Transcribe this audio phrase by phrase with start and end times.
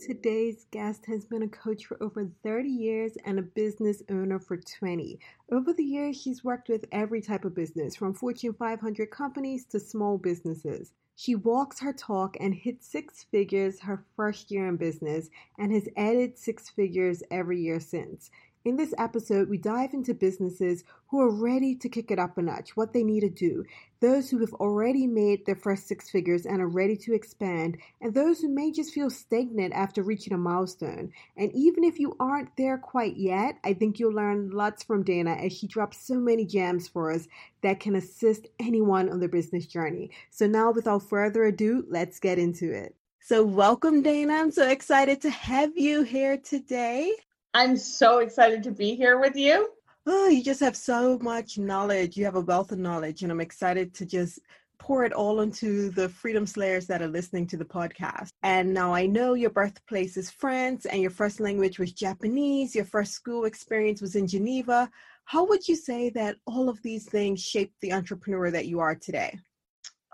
[0.00, 4.56] Today's guest has been a coach for over 30 years and a business owner for
[4.56, 5.18] 20.
[5.52, 9.78] Over the years, she's worked with every type of business, from Fortune 500 companies to
[9.78, 10.92] small businesses.
[11.16, 15.88] She walks her talk and hit six figures her first year in business and has
[15.96, 18.30] added six figures every year since.
[18.64, 22.42] In this episode, we dive into businesses who are ready to kick it up a
[22.42, 23.66] notch, what they need to do,
[24.00, 28.14] those who have already made their first six figures and are ready to expand, and
[28.14, 31.12] those who may just feel stagnant after reaching a milestone.
[31.36, 35.32] And even if you aren't there quite yet, I think you'll learn lots from Dana
[35.32, 37.28] as she drops so many gems for us
[37.60, 40.10] that can assist anyone on their business journey.
[40.30, 42.96] So now, without further ado, let's get into it.
[43.20, 44.32] So, welcome, Dana.
[44.32, 47.12] I'm so excited to have you here today.
[47.54, 49.70] I'm so excited to be here with you.
[50.06, 52.16] Oh, you just have so much knowledge.
[52.16, 54.40] You have a wealth of knowledge, and I'm excited to just
[54.80, 58.30] pour it all into the freedom slayers that are listening to the podcast.
[58.42, 62.84] And now I know your birthplace is France and your first language was Japanese, your
[62.84, 64.90] first school experience was in Geneva.
[65.24, 68.96] How would you say that all of these things shaped the entrepreneur that you are
[68.96, 69.38] today?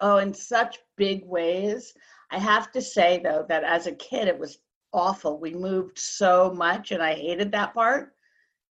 [0.00, 1.94] Oh, in such big ways.
[2.30, 4.58] I have to say, though, that as a kid, it was
[4.92, 5.38] awful.
[5.38, 8.12] We moved so much and I hated that part.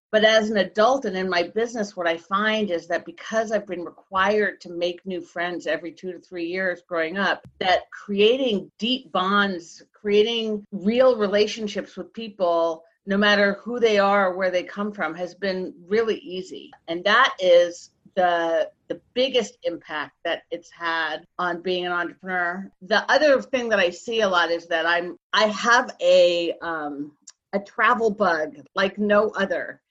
[0.09, 3.67] But as an adult and in my business, what I find is that because I've
[3.67, 8.71] been required to make new friends every two to three years growing up, that creating
[8.79, 14.63] deep bonds, creating real relationships with people, no matter who they are or where they
[14.63, 16.71] come from, has been really easy.
[16.87, 22.69] And that is the the biggest impact that it's had on being an entrepreneur.
[22.81, 27.11] The other thing that I see a lot is that I'm I have a um,
[27.53, 29.81] a travel bug like no other.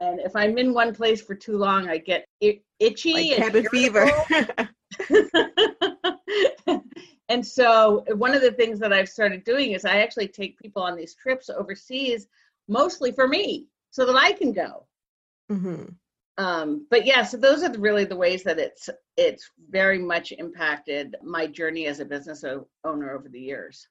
[0.00, 2.26] And if I'm in one place for too long, I get
[2.80, 4.10] itchy like and cabin fever.
[7.28, 10.82] and so one of the things that I've started doing is I actually take people
[10.82, 12.28] on these trips overseas,
[12.66, 14.86] mostly for me, so that I can go.
[15.52, 15.84] Mm-hmm
[16.36, 21.14] um, but yeah, so those are really the ways that it's it's very much impacted
[21.22, 23.88] my journey as a business o- owner over the years.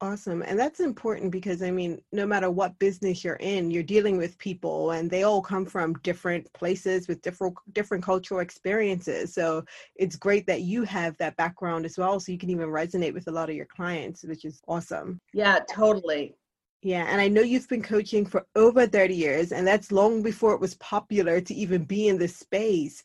[0.00, 0.42] Awesome.
[0.42, 4.36] And that's important because I mean, no matter what business you're in, you're dealing with
[4.38, 9.32] people and they all come from different places with different different cultural experiences.
[9.32, 9.64] So
[9.94, 13.28] it's great that you have that background as well so you can even resonate with
[13.28, 15.20] a lot of your clients, which is awesome.
[15.34, 16.34] Yeah, totally.
[16.82, 20.52] Yeah, and I know you've been coaching for over 30 years, and that's long before
[20.52, 23.04] it was popular to even be in this space.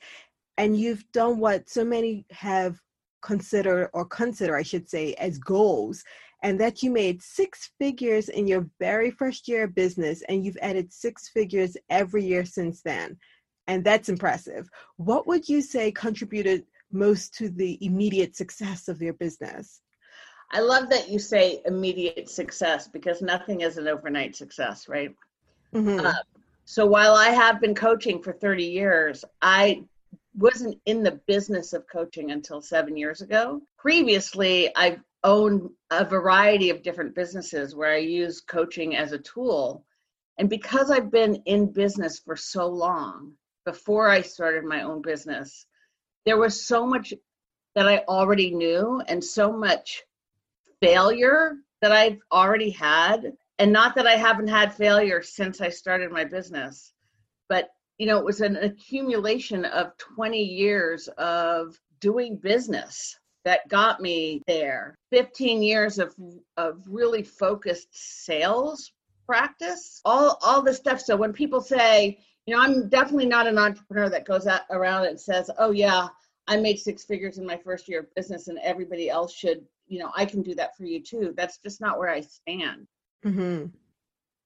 [0.58, 2.80] And you've done what so many have
[3.22, 6.04] considered, or consider, I should say, as goals,
[6.42, 10.58] and that you made six figures in your very first year of business, and you've
[10.62, 13.18] added six figures every year since then.
[13.68, 14.70] And that's impressive.
[14.96, 19.82] What would you say contributed most to the immediate success of your business?
[20.52, 25.14] I love that you say immediate success because nothing is an overnight success, right?
[25.74, 26.06] Mm-hmm.
[26.06, 26.14] Uh,
[26.66, 29.84] so while I have been coaching for 30 years, I
[30.38, 33.62] wasn't in the business of coaching until seven years ago.
[33.78, 39.84] Previously, I've owned a variety of different businesses where I use coaching as a tool.
[40.38, 43.34] And because I've been in business for so long,
[43.66, 45.66] before I started my own business,
[46.26, 47.14] there was so much
[47.76, 50.04] that I already knew and so much
[50.82, 53.34] failure that I've already had.
[53.60, 56.94] And not that I haven't had failure since I started my business,
[57.50, 64.02] but you know, it was an accumulation of 20 years of doing business that got
[64.02, 64.96] me there.
[65.12, 66.14] 15 years of
[66.58, 68.92] of really focused sales
[69.26, 70.02] practice.
[70.06, 71.02] All all this stuff.
[71.02, 75.06] So when people say, you know, I'm definitely not an entrepreneur that goes out around
[75.06, 76.08] and says, "Oh yeah,
[76.48, 80.00] I made six figures in my first year of business and everybody else should you
[80.00, 82.88] know i can do that for you too that's just not where i stand
[83.26, 83.66] mm-hmm.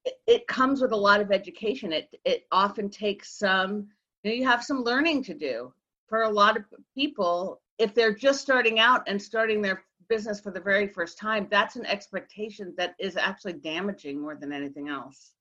[0.06, 3.88] it, it, comes with a lot of education it it often takes some
[4.24, 5.74] you know you have some learning to do
[6.08, 6.64] for a lot of
[6.96, 11.48] people if they're just starting out and starting their business for the very first time
[11.50, 15.32] that's an expectation that is actually damaging more than anything else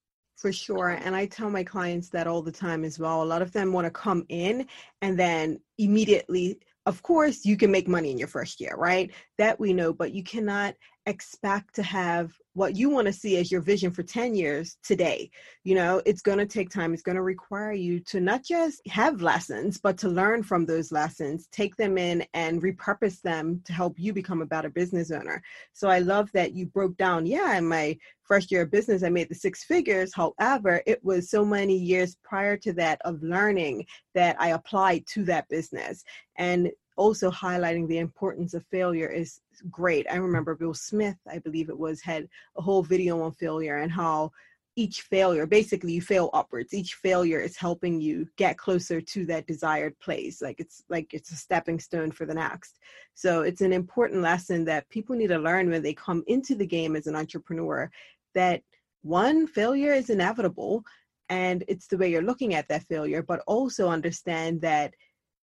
[0.40, 0.88] for sure.
[0.88, 3.22] And I tell my clients that all the time as well.
[3.22, 4.66] A lot of them want to come in
[5.02, 9.10] and then immediately of course you can make money in your first year right?
[9.38, 10.74] That we know but you cannot
[11.10, 15.30] expect to have what you want to see as your vision for 10 years today.
[15.64, 16.92] You know, it's going to take time.
[16.94, 20.90] It's going to require you to not just have lessons, but to learn from those
[20.90, 25.42] lessons, take them in and repurpose them to help you become a better business owner.
[25.72, 29.10] So I love that you broke down, yeah, in my first year of business, I
[29.10, 30.14] made the six figures.
[30.14, 35.24] However, it was so many years prior to that of learning that I applied to
[35.24, 36.04] that business.
[36.36, 36.70] And
[37.00, 39.40] also highlighting the importance of failure is
[39.70, 40.06] great.
[40.10, 43.90] I remember Will Smith, I believe it was, had a whole video on failure and
[43.90, 44.32] how
[44.76, 46.72] each failure, basically you fail upwards.
[46.72, 50.40] Each failure is helping you get closer to that desired place.
[50.40, 52.78] Like it's like it's a stepping stone for the next.
[53.14, 56.66] So it's an important lesson that people need to learn when they come into the
[56.66, 57.90] game as an entrepreneur
[58.34, 58.62] that
[59.02, 60.84] one failure is inevitable
[61.28, 64.94] and it's the way you're looking at that failure, but also understand that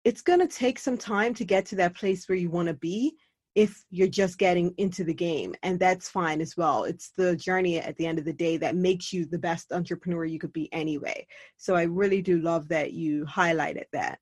[0.03, 2.73] it's going to take some time to get to that place where you want to
[2.73, 3.15] be
[3.57, 6.83] if you're just getting into the game and that's fine as well.
[6.83, 10.25] It's the journey at the end of the day that makes you the best entrepreneur
[10.25, 11.25] you could be anyway.
[11.57, 14.19] So i really do love that you highlighted that.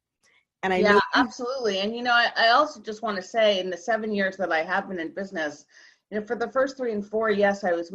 [0.63, 1.79] And i yeah know- absolutely.
[1.79, 4.53] And you know I, I also just want to say in the seven years that
[4.53, 5.65] i have been in business
[6.09, 7.93] you know for the first three and four yes i was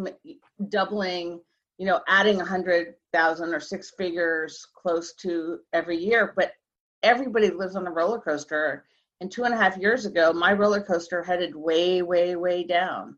[0.68, 1.40] doubling
[1.78, 6.52] you know adding a hundred thousand or six figures close to every year but
[7.02, 8.84] everybody lives on a roller coaster.
[9.20, 13.16] And two and a half years ago, my roller coaster headed way, way, way down.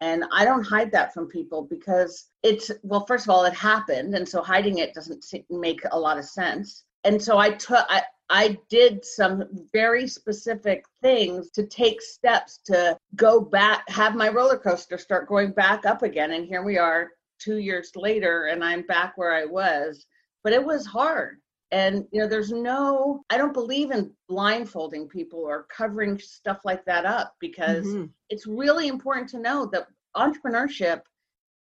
[0.00, 4.14] And I don't hide that from people because it's, well, first of all, it happened.
[4.14, 6.84] And so hiding it doesn't make a lot of sense.
[7.04, 12.96] And so I took, I, I did some very specific things to take steps to
[13.14, 16.32] go back, have my roller coaster start going back up again.
[16.32, 20.06] And here we are two years later, and I'm back where I was.
[20.42, 21.38] But it was hard
[21.72, 26.84] and you know there's no i don't believe in blindfolding people or covering stuff like
[26.84, 28.04] that up because mm-hmm.
[28.30, 29.86] it's really important to know that
[30.16, 31.00] entrepreneurship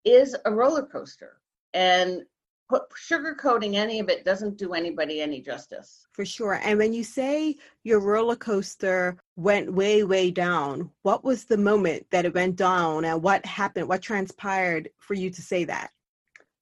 [0.04, 1.38] is a roller coaster.
[1.74, 2.22] And
[2.68, 6.06] put, sugarcoating any of it doesn't do anybody any justice.
[6.12, 6.54] For sure.
[6.62, 12.06] And when you say your roller coaster went way way down what was the moment
[12.10, 15.90] that it went down and what happened what transpired for you to say that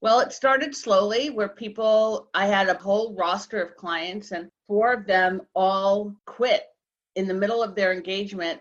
[0.00, 4.92] well, it started slowly where people, I had a whole roster of clients, and four
[4.92, 6.64] of them all quit
[7.16, 8.60] in the middle of their engagement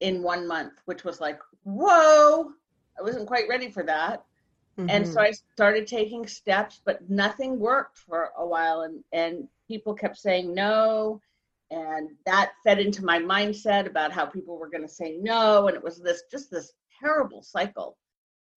[0.00, 2.50] in one month, which was like, whoa,
[2.98, 4.24] I wasn't quite ready for that.
[4.78, 4.90] Mm-hmm.
[4.90, 5.26] And so mm-hmm.
[5.26, 8.82] I started taking steps, but nothing worked for a while.
[8.82, 11.20] And, and people kept saying no.
[11.70, 15.66] And that fed into my mindset about how people were going to say no.
[15.66, 17.98] And it was this just this terrible cycle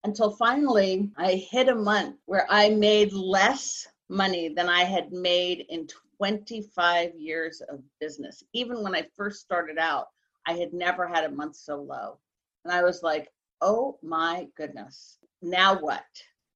[0.04, 5.66] until finally I hit a month where I made less money than I had made
[5.70, 5.88] in
[6.18, 8.44] 25 years of business.
[8.54, 10.08] Even when I first started out,
[10.46, 12.18] I had never had a month so low.
[12.66, 13.30] And I was like,
[13.62, 16.04] oh my goodness, now what?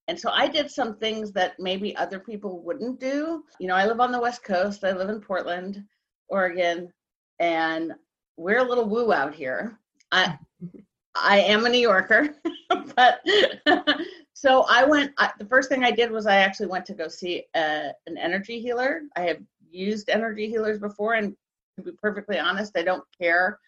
[0.07, 3.43] And so I did some things that maybe other people wouldn't do.
[3.59, 5.83] You know, I live on the West Coast, I live in Portland,
[6.27, 6.91] Oregon,
[7.39, 7.93] and
[8.37, 9.79] we're a little woo out here.
[10.11, 10.37] I,
[11.15, 12.35] I am a New Yorker,
[12.95, 13.25] but
[14.33, 15.13] so I went.
[15.17, 17.91] I, the first thing I did was I actually went to go see a, uh,
[18.07, 19.01] an energy healer.
[19.15, 19.39] I have
[19.71, 21.35] used energy healers before, and
[21.77, 23.59] to be perfectly honest, I don't care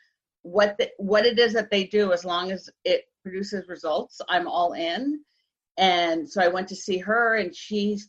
[0.43, 4.21] what the, what it is that they do as long as it produces results.
[4.29, 5.21] I'm all in.
[5.77, 7.99] And so I went to see her, and she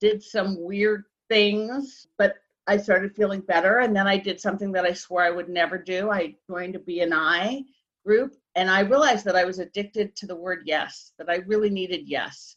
[0.00, 2.36] did some weird things, but
[2.66, 3.78] I started feeling better.
[3.78, 6.10] And then I did something that I swore I would never do.
[6.10, 7.64] I joined a BNI
[8.08, 11.68] group and I realized that I was addicted to the word yes, that I really
[11.68, 12.56] needed yes.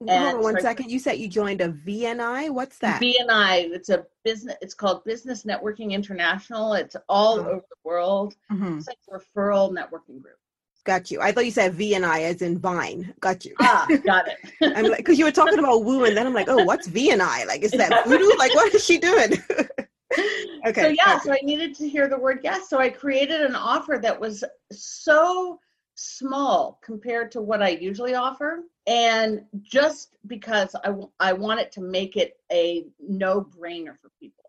[0.00, 0.90] And Hold on one so second.
[0.90, 2.50] You said you joined a VNI.
[2.50, 3.02] What's that?
[3.02, 3.70] BNI.
[3.72, 4.56] It's a business.
[4.60, 6.74] It's called Business Networking International.
[6.74, 7.46] It's all oh.
[7.46, 8.34] over the world.
[8.52, 8.78] Mm-hmm.
[8.78, 10.38] It's like a referral networking group.
[10.84, 11.20] Got you.
[11.20, 13.14] I thought you said VNI as in Vine.
[13.20, 13.54] Got you.
[13.60, 14.36] Ah, got it.
[14.76, 17.46] I'm like, because you were talking about woo, and then I'm like, oh, what's VNI?
[17.46, 18.30] Like, is that voodoo?
[18.38, 19.32] like, what is she doing?
[20.66, 20.82] okay.
[20.82, 22.68] So yeah, so I needed to hear the word yes.
[22.68, 25.58] So I created an offer that was so
[25.94, 28.64] small compared to what I usually offer.
[28.86, 34.44] And just because I, I wanted to make it a no brainer for people.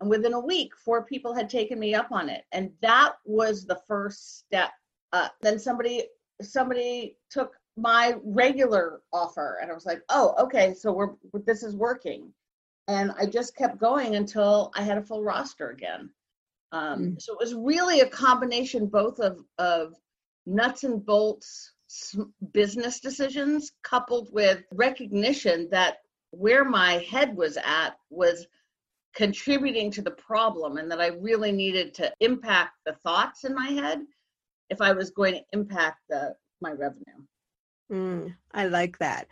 [0.00, 2.44] And within a week, four people had taken me up on it.
[2.52, 4.70] And that was the first step
[5.12, 5.34] up.
[5.40, 6.04] Then somebody
[6.42, 11.14] somebody took my regular offer and I was like, oh, okay, so we're
[11.46, 12.32] this is working
[12.90, 16.10] and I just kept going until I had a full roster again.
[16.72, 17.22] Um, mm.
[17.22, 19.94] So it was really a combination both of of
[20.46, 21.72] nuts and bolts
[22.52, 25.98] business decisions coupled with recognition that
[26.30, 28.46] where my head was at was
[29.14, 33.66] contributing to the problem and that I really needed to impact the thoughts in my
[33.66, 34.00] head
[34.68, 37.20] if I was going to impact the my revenue.
[37.92, 39.26] Mm, I like that.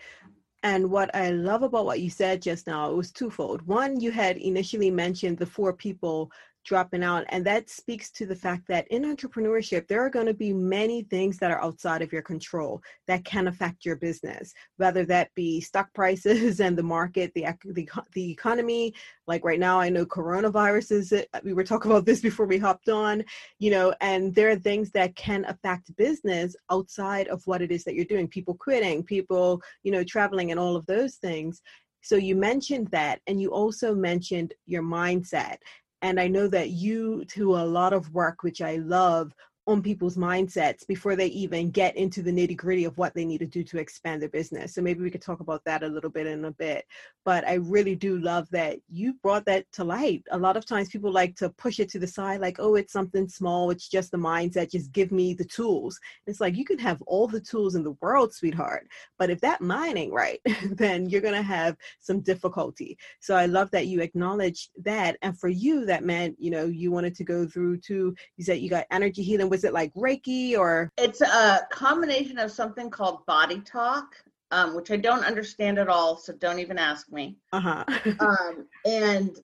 [0.62, 3.62] And what I love about what you said just now, it was twofold.
[3.62, 6.33] One, you had initially mentioned the four people
[6.68, 7.25] dropping out.
[7.30, 11.02] And that speaks to the fact that in entrepreneurship, there are going to be many
[11.02, 15.62] things that are outside of your control that can affect your business, whether that be
[15.62, 18.94] stock prices and the market, the, the, the economy.
[19.26, 22.58] Like right now, I know coronavirus is, uh, we were talking about this before we
[22.58, 23.25] hopped on,
[23.58, 27.82] you know, and there are things that can affect business outside of what it is
[27.84, 28.28] that you're doing.
[28.28, 31.62] People quitting, people, you know, traveling and all of those things.
[32.02, 35.56] So you mentioned that, and you also mentioned your mindset.
[36.02, 39.35] And I know that you do a lot of work, which I love,
[39.68, 43.37] on people's mindsets before they even get into the nitty gritty of what they need
[43.37, 44.75] to do to expand their business.
[44.75, 46.87] So maybe we could talk about that a little bit in a bit.
[47.26, 50.25] But I really do love that you brought that to light.
[50.30, 52.94] A lot of times people like to push it to the side, like, oh, it's
[52.94, 56.00] something small, it's just the mindset, just give me the tools.
[56.26, 58.88] It's like you can have all the tools in the world, sweetheart.
[59.18, 62.96] But if that mining right, then you're gonna have some difficulty.
[63.20, 65.18] So I love that you acknowledged that.
[65.20, 68.60] And for you, that meant, you know, you wanted to go through to you said
[68.60, 70.88] you got energy healing was it like Reiki or?
[70.97, 74.15] It's a combination of something called body talk,
[74.53, 77.37] um, which I don't understand at all, so don't even ask me.
[77.53, 77.85] Uh-huh.
[78.21, 79.37] um, and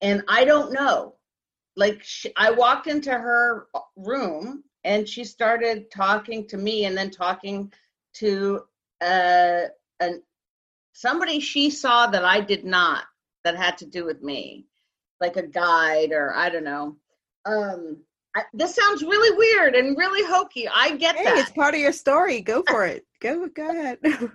[0.00, 1.16] and I don't know.
[1.76, 7.10] Like she, I walked into her room and she started talking to me and then
[7.10, 7.70] talking
[8.14, 8.62] to
[9.02, 9.64] uh,
[10.00, 10.22] an
[10.94, 13.04] somebody she saw that I did not
[13.44, 14.64] that had to do with me,
[15.20, 16.96] like a guide or I don't know.
[17.44, 17.98] Um,
[18.36, 20.68] I, this sounds really weird and really hokey.
[20.68, 21.38] I get hey, that.
[21.38, 22.40] It's part of your story.
[22.40, 23.04] Go for it.
[23.20, 23.98] Go go ahead.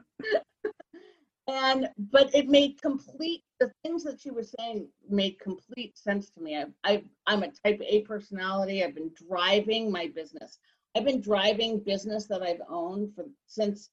[1.48, 6.42] and but it made complete the things that she was saying made complete sense to
[6.42, 6.58] me.
[6.58, 8.84] I, I I'm a type A personality.
[8.84, 10.60] I've been driving my business.
[10.96, 13.90] I've been driving business that I've owned for since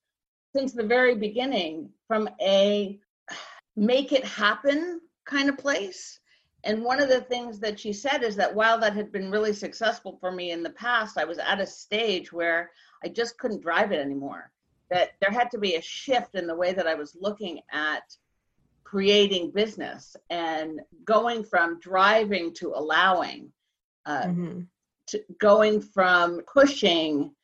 [0.54, 2.98] since the very beginning from a
[3.76, 6.20] make it happen kind of place
[6.64, 9.52] and one of the things that she said is that while that had been really
[9.52, 12.70] successful for me in the past, I was at a stage where
[13.04, 14.52] I just couldn't drive it anymore.
[14.90, 18.02] That there had to be a shift in the way that I was looking at
[18.84, 23.50] creating business and going from driving to allowing,
[24.06, 24.60] uh, mm-hmm.
[25.08, 27.34] to going from pushing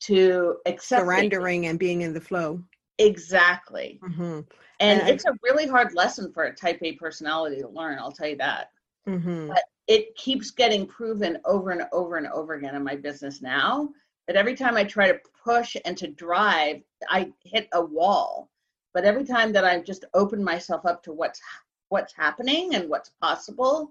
[0.00, 1.06] to accepting.
[1.06, 2.60] surrendering and being in the flow.
[2.98, 4.00] Exactly.
[4.02, 4.40] Mm-hmm.
[4.80, 8.12] And, and it's a really hard lesson for a type A personality to learn, I'll
[8.12, 8.70] tell you that.
[9.08, 9.48] Mm-hmm.
[9.48, 13.90] But it keeps getting proven over and over and over again in my business now
[14.26, 18.50] that every time I try to push and to drive, I hit a wall.
[18.94, 21.40] But every time that I've just opened myself up to what's
[21.90, 23.90] what's happening and what's possible,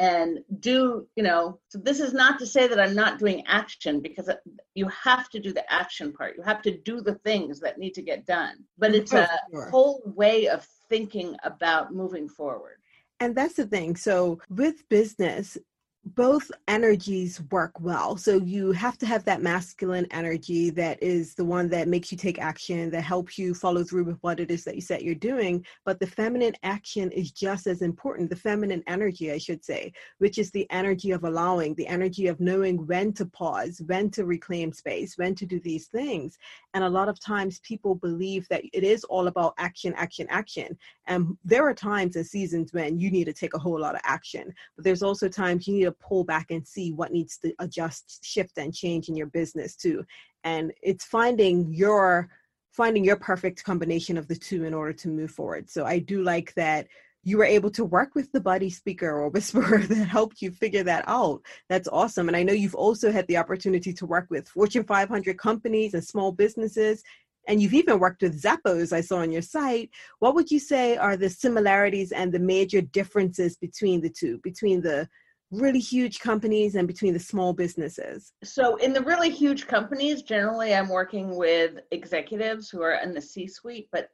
[0.00, 4.00] and do you know so this is not to say that i'm not doing action
[4.00, 4.28] because
[4.74, 6.36] you have to do the action part.
[6.36, 8.64] You have to do the things that need to get done.
[8.78, 9.28] But it's a
[9.70, 12.76] whole way of thinking about moving forward.
[13.20, 13.96] And that's the thing.
[13.96, 15.58] So with business
[16.04, 18.16] both energies work well.
[18.16, 22.16] So you have to have that masculine energy that is the one that makes you
[22.16, 25.14] take action, that helps you follow through with what it is that you said you're
[25.14, 25.64] doing.
[25.84, 30.38] But the feminine action is just as important, the feminine energy, I should say, which
[30.38, 34.72] is the energy of allowing, the energy of knowing when to pause, when to reclaim
[34.72, 36.38] space, when to do these things.
[36.72, 40.78] And a lot of times people believe that it is all about action, action, action.
[41.08, 44.00] And there are times and seasons when you need to take a whole lot of
[44.04, 47.52] action, but there's also times you need to pull back and see what needs to
[47.58, 50.04] adjust, shift, and change in your business too.
[50.44, 52.28] And it's finding your
[52.72, 55.68] finding your perfect combination of the two in order to move forward.
[55.68, 56.86] So I do like that
[57.22, 60.84] you were able to work with the buddy speaker or whisperer that helped you figure
[60.84, 61.42] that out.
[61.68, 62.28] That's awesome.
[62.28, 66.04] And I know you've also had the opportunity to work with Fortune 500 companies and
[66.04, 67.02] small businesses.
[67.48, 69.90] And you've even worked with Zappos, I saw on your site.
[70.18, 74.82] What would you say are the similarities and the major differences between the two, between
[74.82, 75.08] the
[75.50, 78.32] really huge companies and between the small businesses?
[78.44, 83.20] So, in the really huge companies, generally I'm working with executives who are in the
[83.20, 84.10] C suite, but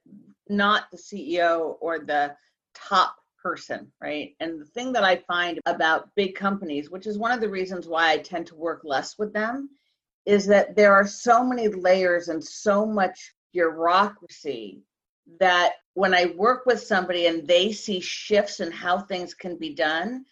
[0.49, 2.35] not the CEO or the
[2.75, 4.35] top person, right?
[4.41, 7.87] And the thing that I find about big companies, which is one of the reasons
[7.87, 9.71] why I tend to work less with them,
[10.25, 14.83] is that there are so many layers and so much bureaucracy
[15.41, 19.75] that when I work with somebody and they see shifts in how things can be
[19.75, 20.25] done,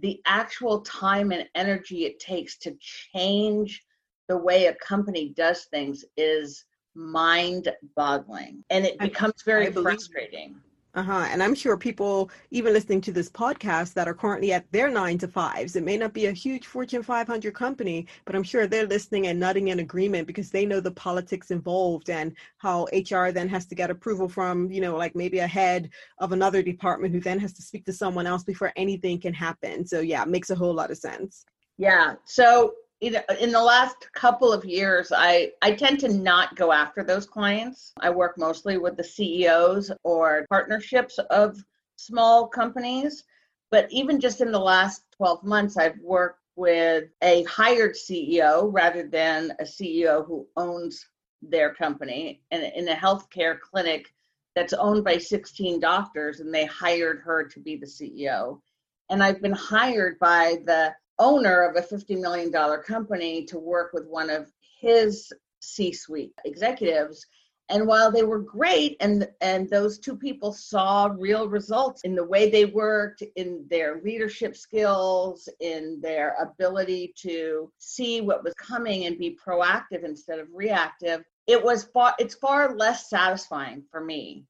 [0.00, 3.82] the actual time and energy it takes to change
[4.28, 6.64] the way a company does things is
[6.94, 10.56] mind boggling and it becomes very frustrating
[10.94, 11.26] Uh-huh.
[11.30, 15.18] And I'm sure people even listening to this podcast that are currently at their nine
[15.18, 18.86] to fives, it may not be a huge Fortune 500 company, but I'm sure they're
[18.86, 23.48] listening and nodding in agreement because they know the politics involved and how HR then
[23.48, 27.20] has to get approval from, you know, like maybe a head of another department who
[27.20, 29.86] then has to speak to someone else before anything can happen.
[29.86, 31.44] So yeah, it makes a whole lot of sense.
[31.76, 32.14] Yeah.
[32.24, 37.26] So in the last couple of years, I, I tend to not go after those
[37.26, 37.92] clients.
[38.00, 41.62] I work mostly with the CEOs or partnerships of
[41.96, 43.24] small companies.
[43.70, 49.04] But even just in the last 12 months, I've worked with a hired CEO rather
[49.04, 51.06] than a CEO who owns
[51.40, 54.12] their company and in a healthcare clinic
[54.56, 58.60] that's owned by 16 doctors and they hired her to be the CEO.
[59.08, 64.06] And I've been hired by the owner of a $50 million company to work with
[64.06, 67.26] one of his C suite executives.
[67.70, 72.24] And while they were great, and, and those two people saw real results in the
[72.24, 79.04] way they worked, in their leadership skills, in their ability to see what was coming
[79.04, 84.44] and be proactive instead of reactive, it was far it's far less satisfying for me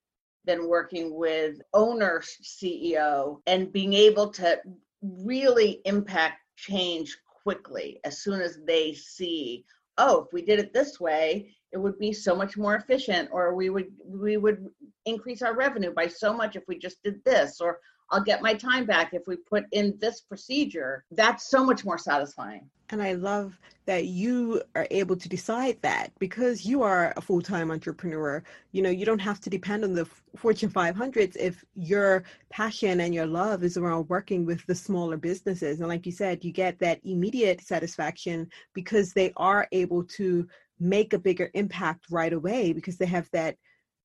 [0.44, 4.60] than working with owner CEO and being able to
[5.02, 8.00] really impact change quickly.
[8.04, 9.64] As soon as they see
[9.98, 13.54] oh if we did it this way it would be so much more efficient or
[13.54, 14.66] we would we would
[15.04, 18.54] increase our revenue by so much if we just did this or I'll get my
[18.54, 21.04] time back if we put in this procedure.
[21.10, 22.68] That's so much more satisfying.
[22.90, 27.42] And I love that you are able to decide that because you are a full
[27.42, 28.42] time entrepreneur.
[28.72, 33.14] You know, you don't have to depend on the Fortune 500s if your passion and
[33.14, 35.80] your love is around working with the smaller businesses.
[35.80, 40.48] And like you said, you get that immediate satisfaction because they are able to
[40.80, 43.56] make a bigger impact right away because they have that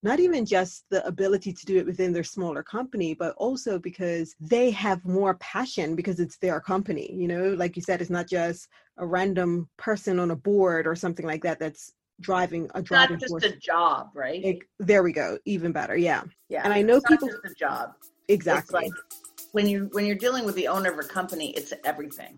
[0.04, 4.36] not even just the ability to do it within their smaller company, but also because
[4.40, 7.12] they have more passion because it's their company.
[7.14, 8.68] You know, like you said, it's not just
[8.98, 13.20] a random person on a board or something like that that's driving a driving not
[13.22, 13.46] just force.
[13.46, 14.44] a job, right?
[14.44, 15.40] It, there we go.
[15.46, 15.96] Even better.
[15.96, 16.24] Yeah.
[16.50, 16.62] Yeah.
[16.66, 17.30] And I know it's people.
[17.30, 17.94] Not just a job.
[18.28, 18.86] Exactly.
[18.86, 22.38] It's like when you when you're dealing with the owner of a company, it's everything.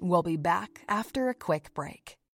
[0.00, 2.19] We'll be back after a quick break.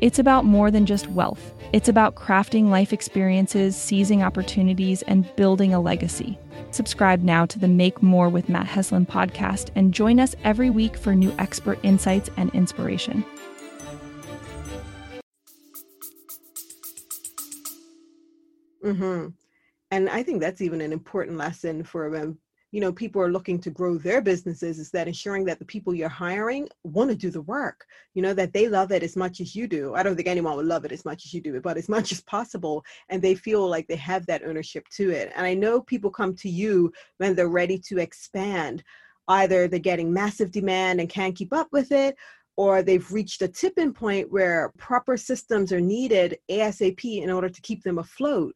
[0.00, 1.52] It's about more than just wealth.
[1.72, 6.38] It's about crafting life experiences, seizing opportunities, and building a legacy.
[6.70, 10.96] Subscribe now to the Make More with Matt Heslin podcast and join us every week
[10.96, 13.24] for new expert insights and inspiration.
[18.84, 19.28] Mm-hmm.
[19.90, 22.36] And I think that's even an important lesson for
[22.70, 25.94] you know people are looking to grow their businesses is that ensuring that the people
[25.94, 29.40] you're hiring want to do the work you know that they love it as much
[29.40, 29.94] as you do.
[29.94, 32.12] I don't think anyone would love it as much as you do but as much
[32.12, 35.32] as possible and they feel like they have that ownership to it.
[35.34, 38.82] And i know people come to you when they're ready to expand.
[39.28, 42.16] Either they're getting massive demand and can't keep up with it
[42.58, 47.60] or they've reached a tipping point where proper systems are needed asap in order to
[47.60, 48.54] keep them afloat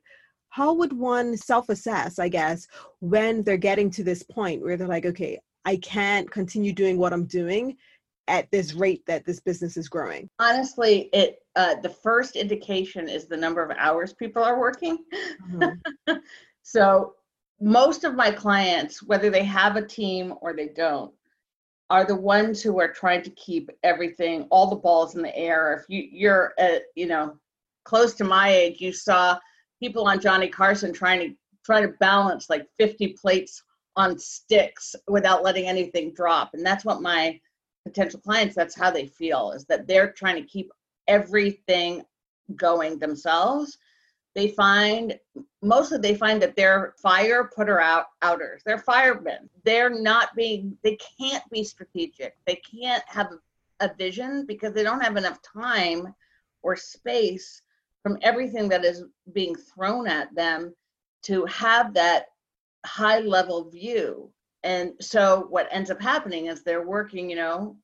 [0.53, 2.67] how would one self-assess i guess
[3.01, 7.12] when they're getting to this point where they're like okay i can't continue doing what
[7.12, 7.77] i'm doing
[8.29, 13.27] at this rate that this business is growing honestly it uh, the first indication is
[13.27, 14.99] the number of hours people are working.
[15.51, 16.15] Mm-hmm.
[16.62, 17.15] so
[17.61, 21.12] most of my clients whether they have a team or they don't
[21.91, 25.75] are the ones who are trying to keep everything all the balls in the air.
[25.75, 27.37] If you you're at you know
[27.85, 29.38] close to my age you saw
[29.83, 33.64] people on Johnny Carson trying to try to balance like 50 plates
[33.97, 36.51] on sticks without letting anything drop.
[36.55, 37.40] And that's what my
[37.85, 40.71] potential clients, that's how they feel, is that they're trying to keep
[41.09, 42.05] everything
[42.55, 43.79] going themselves.
[44.37, 45.18] They find
[45.62, 48.62] mostly they find that they're fire putter out outers.
[48.64, 49.51] They're firemen.
[49.64, 52.37] They're not being they can't be strategic.
[52.47, 53.31] They can't have
[53.81, 56.14] a vision because they don't have enough time
[56.62, 57.62] or space
[58.03, 60.75] from everything that is being thrown at them
[61.25, 62.27] to have that
[62.85, 64.31] high level view.
[64.65, 67.77] And so what ends up happening is they're working, you know,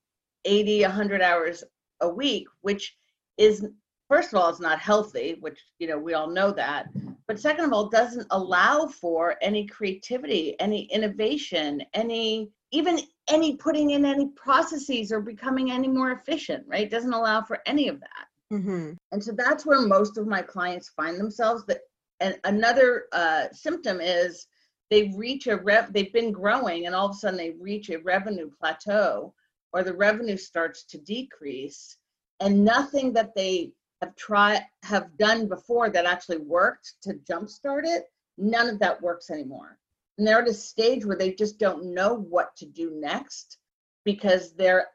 [0.45, 1.63] 80, 100 hours
[2.01, 2.95] a week, which
[3.37, 3.65] is,
[4.09, 6.87] first of all, it's not healthy, which, you know, we all know that.
[7.27, 13.91] But second of all, doesn't allow for any creativity, any innovation, any even any putting
[13.91, 16.89] in any processes or becoming any more efficient, right?
[16.89, 18.28] Doesn't allow for any of that.
[18.51, 18.93] Mm-hmm.
[19.11, 21.65] And so that's where most of my clients find themselves.
[21.65, 21.81] That
[22.19, 24.47] and another uh, symptom is
[24.89, 25.93] they reach a rev.
[25.93, 29.33] They've been growing, and all of a sudden they reach a revenue plateau,
[29.71, 31.97] or the revenue starts to decrease,
[32.39, 38.05] and nothing that they have tried have done before that actually worked to jumpstart it.
[38.37, 39.77] None of that works anymore.
[40.17, 43.57] And they're at a stage where they just don't know what to do next
[44.05, 44.87] because they're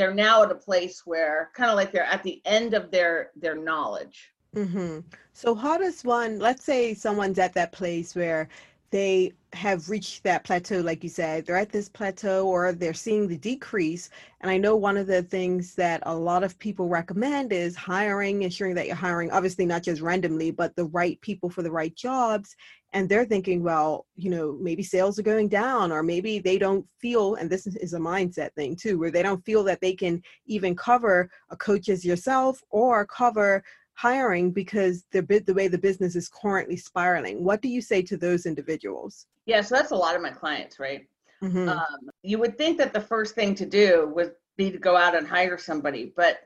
[0.00, 3.30] they're now at a place where kind of like they're at the end of their
[3.36, 5.00] their knowledge mm-hmm.
[5.34, 8.48] so how does one let's say someone's at that place where
[8.90, 13.26] they have reached that plateau like you said they're at this plateau or they're seeing
[13.26, 14.10] the decrease.
[14.40, 18.42] And i know one of the things that a lot of people recommend is hiring
[18.42, 21.94] ensuring that you're hiring obviously not just randomly but the right people for the right
[21.94, 22.54] jobs.
[22.92, 26.86] And they're thinking well you know maybe sales are going down or maybe they don't
[27.00, 30.22] feel and this is a mindset thing too where they don't feel that they can
[30.46, 33.64] even cover a coach as yourself or cover
[34.00, 37.44] hiring because the the way the business is currently spiraling.
[37.44, 39.26] What do you say to those individuals?
[39.44, 41.06] Yeah so that's a lot of my clients right?
[41.42, 41.70] Mm-hmm.
[41.70, 45.16] um, you would think that the first thing to do would be to go out
[45.16, 46.40] and hire somebody but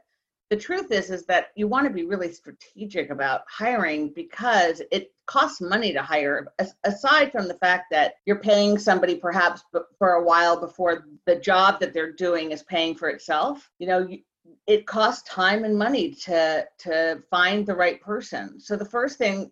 [0.51, 5.13] the truth is is that you want to be really strategic about hiring because it
[5.27, 6.47] costs money to hire
[6.85, 9.65] aside from the fact that you're paying somebody perhaps
[9.99, 13.69] for a while before the job that they're doing is paying for itself.
[13.79, 14.07] You know
[14.67, 18.61] it costs time and money to to find the right person.
[18.61, 19.51] So the first thing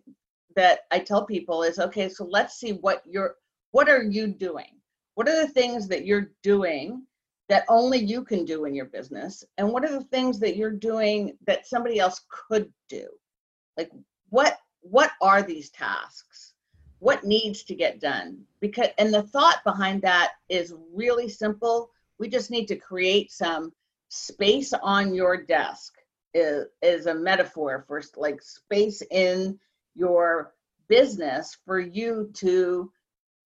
[0.55, 3.35] that i tell people is okay so let's see what you're
[3.71, 4.79] what are you doing?
[5.15, 7.07] What are the things that you're doing
[7.49, 9.43] that only you can do in your business?
[9.57, 13.07] And what are the things that you're doing that somebody else could do?
[13.77, 13.91] Like
[14.29, 16.53] what what are these tasks?
[16.99, 18.43] What needs to get done?
[18.59, 21.89] Because and the thought behind that is really simple.
[22.19, 23.73] We just need to create some
[24.13, 25.93] space on your desk
[26.35, 29.59] is, is a metaphor for like space in
[29.95, 30.53] your
[30.87, 32.91] business for you to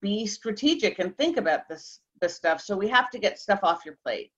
[0.02, 2.60] be strategic and think about this this stuff.
[2.60, 4.32] So we have to get stuff off your plate.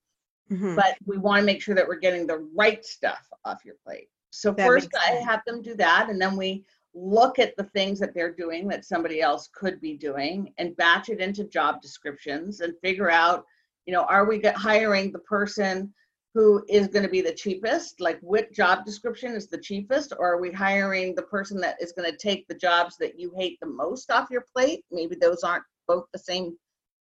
[0.52, 0.76] Mm-hmm.
[0.76, 4.10] but we want to make sure that we're getting the right stuff off your plate.
[4.32, 6.64] So that first i have them do that and then we
[6.96, 11.10] look at the things that they're doing that somebody else could be doing and batch
[11.10, 13.46] it into job descriptions and figure out
[13.86, 15.94] you know are we hiring the person
[16.36, 18.00] who is going to be the cheapest?
[18.00, 20.14] Like what job description is the cheapest?
[20.18, 23.34] Or are we hiring the person that is going to take the jobs that you
[23.36, 24.84] hate the most off your plate?
[24.92, 26.56] Maybe those aren't both the same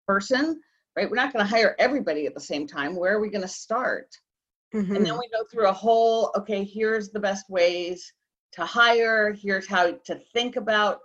[0.07, 0.59] person
[0.95, 1.09] right?
[1.09, 2.95] We're not going to hire everybody at the same time.
[2.95, 4.07] Where are we going to start?
[4.73, 4.95] Mm-hmm.
[4.95, 5.19] and then mm-hmm.
[5.19, 8.11] we go through a whole okay here's the best ways
[8.53, 9.31] to hire.
[9.31, 10.97] Here's how to think about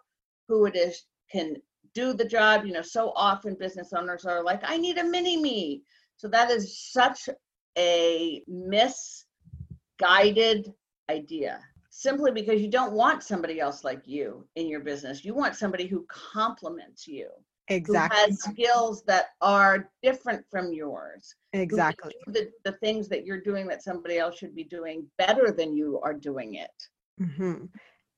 [0.48, 1.56] who it is can
[1.92, 2.64] do the job.
[2.64, 5.82] You know so often business owners are like i need a mini me.
[6.16, 7.28] So that is such
[7.76, 9.24] a misguided
[11.10, 15.24] idea simply because you don't want somebody else like you in your business.
[15.24, 17.28] You want somebody who complements you.
[17.66, 18.18] Exactly.
[18.18, 21.34] Who has skills that are different from yours.
[21.52, 22.14] Exactly.
[22.28, 26.00] The, the things that you're doing that somebody else should be doing better than you
[26.04, 26.70] are doing it.
[27.20, 27.64] Mm-hmm.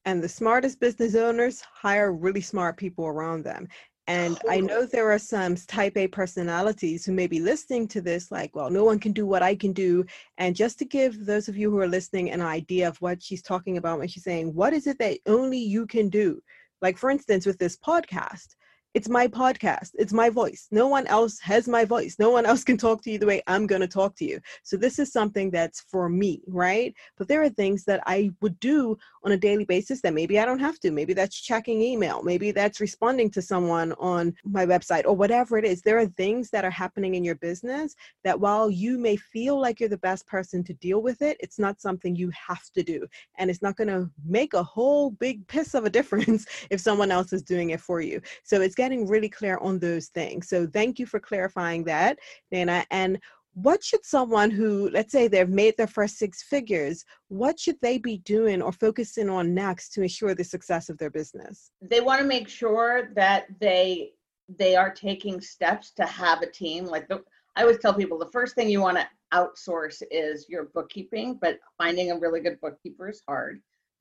[0.05, 3.67] And the smartest business owners hire really smart people around them.
[4.11, 8.33] And I know there are some type A personalities who may be listening to this,
[8.33, 10.05] like, well, no one can do what I can do.
[10.37, 13.41] And just to give those of you who are listening an idea of what she's
[13.41, 16.43] talking about when she's saying, what is it that only you can do?
[16.83, 18.57] Like, for instance, with this podcast,
[18.95, 19.91] it's my podcast.
[19.95, 20.67] It's my voice.
[20.71, 22.17] No one else has my voice.
[22.19, 24.41] No one else can talk to you the way i'm going to talk to you.
[24.63, 26.95] So this is something that's for me right?
[27.17, 30.45] But there are things that i would do on a daily basis that maybe i
[30.45, 30.91] don't have to.
[30.91, 32.23] Maybe that's checking email.
[32.23, 35.83] Maybe that's responding to someone on my website or whatever it is.
[35.83, 39.81] There are things that are happening in your business that while you may feel like
[39.81, 43.07] you're the best person to deal with it it's not something you have to do.
[43.39, 47.11] And it's not going to make a whole big piss of a difference if someone
[47.11, 48.21] else is doing it for you.
[48.43, 50.49] So it's getting really clear on those things.
[50.49, 52.19] So thank you for clarifying that,
[52.51, 52.79] Dana.
[52.91, 53.13] And
[53.53, 57.99] what should someone who, let's say they've made their first six figures, what should they
[57.99, 61.73] be doing or focusing on next to ensure the success of their business?
[61.83, 64.13] They want to make sure that they
[64.59, 66.87] they are taking steps to have a team.
[66.87, 67.23] Like the,
[67.55, 71.59] I always tell people, the first thing you want to outsource is your bookkeeping, but
[71.79, 73.61] finding a really good bookkeeper is hard.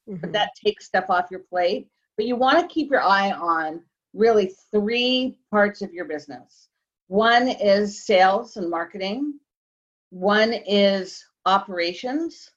[0.10, 0.22] Mm-hmm.
[0.22, 1.88] But that takes stuff off your plate.
[2.16, 3.82] But you want to keep your eye on
[4.14, 6.70] really three parts of your business.
[7.08, 9.40] One is sales and marketing,
[10.10, 12.50] one is operations,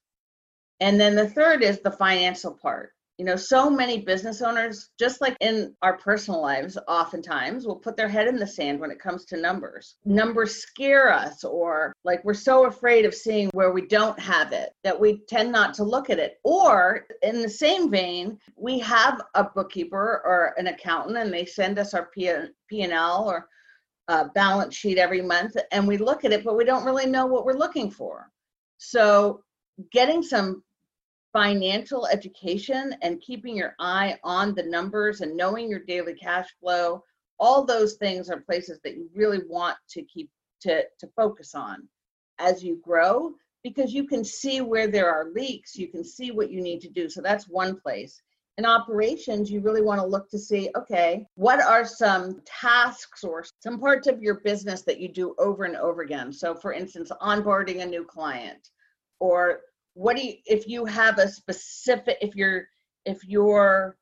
[0.80, 2.92] and then the third is the financial part.
[3.22, 7.96] You know, so many business owners, just like in our personal lives, oftentimes will put
[7.96, 9.94] their head in the sand when it comes to numbers.
[10.04, 14.70] Numbers scare us, or like we're so afraid of seeing where we don't have it
[14.82, 16.40] that we tend not to look at it.
[16.42, 21.78] Or in the same vein, we have a bookkeeper or an accountant and they send
[21.78, 23.46] us our P and L or
[24.08, 27.26] uh, balance sheet every month and we look at it, but we don't really know
[27.26, 28.32] what we're looking for.
[28.78, 29.44] So,
[29.92, 30.64] getting some
[31.32, 37.02] financial education and keeping your eye on the numbers and knowing your daily cash flow,
[37.38, 41.88] all those things are places that you really want to keep to, to focus on
[42.38, 46.50] as you grow because you can see where there are leaks, you can see what
[46.50, 47.08] you need to do.
[47.08, 48.20] So that's one place
[48.58, 53.44] in operations, you really want to look to see okay, what are some tasks or
[53.60, 56.32] some parts of your business that you do over and over again?
[56.32, 58.70] So, for instance, onboarding a new client,
[59.20, 59.60] or
[59.94, 62.68] what do you, if you have a specific, if your
[63.04, 63.96] if your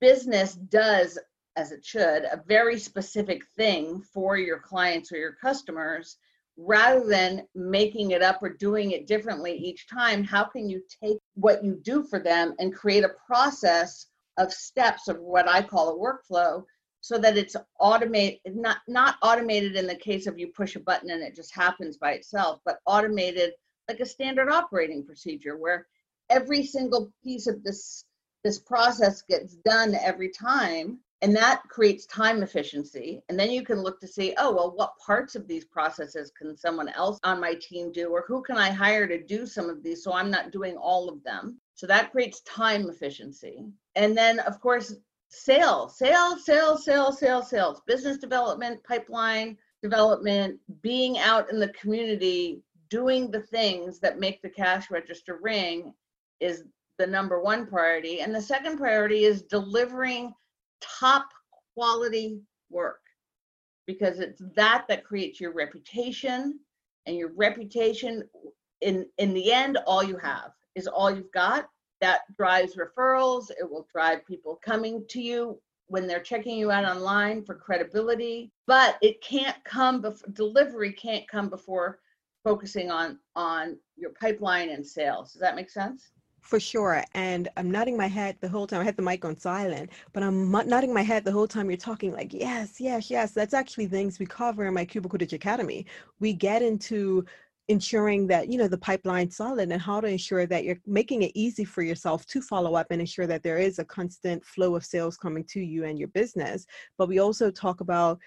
[0.00, 1.18] business does
[1.56, 6.18] as it should a very specific thing for your clients or your customers
[6.56, 11.18] rather than making it up or doing it differently each time, how can you take
[11.34, 14.06] what you do for them and create a process
[14.38, 16.64] of steps of what I call a workflow
[17.00, 21.10] so that it's automated not not automated in the case of you push a button
[21.10, 23.52] and it just happens by itself, but automated
[23.88, 25.86] like a standard operating procedure where
[26.30, 28.04] every single piece of this
[28.44, 33.20] this process gets done every time and that creates time efficiency.
[33.28, 36.56] And then you can look to see oh well what parts of these processes can
[36.56, 39.82] someone else on my team do or who can i hire to do some of
[39.82, 41.58] these so i'm not doing all of them?
[41.74, 43.64] So that creates time efficiency.
[43.96, 44.94] And then of course
[45.30, 52.62] sales sales sales sales sales sales business development pipeline development being out in the community
[52.90, 55.94] doing the things that make the cash register ring
[56.40, 56.64] is
[56.98, 58.20] the number one priority.
[58.20, 60.34] And the second priority is delivering
[60.80, 61.28] top
[61.74, 63.00] quality work
[63.86, 66.60] because it's that that creates your reputation
[67.06, 68.22] and your reputation
[68.80, 71.68] in in the end all you have is all you've got.
[72.00, 73.50] That drives referrals.
[73.50, 78.52] It will drive people coming to you when they're checking you out online for credibility.
[78.66, 81.98] But it can't come before delivery can't come before
[82.48, 87.04] focusing on on your pipeline and sales does that make sense for sure.
[87.12, 88.80] And I'm nodding my head the whole time.
[88.80, 91.76] I had the mic on silent, but I'm nodding my head the whole time you're
[91.76, 93.32] talking, like, yes, yes, yes.
[93.32, 95.84] That's actually things we cover in my Cubicle Ditch Academy.
[96.20, 97.26] We get into
[97.68, 101.30] ensuring that you know the pipeline's solid and how to ensure that you're making it
[101.34, 104.84] easy for yourself to follow up and ensure that there is a constant flow of
[104.84, 106.64] sales coming to you and your business
[106.96, 108.18] but we also talk about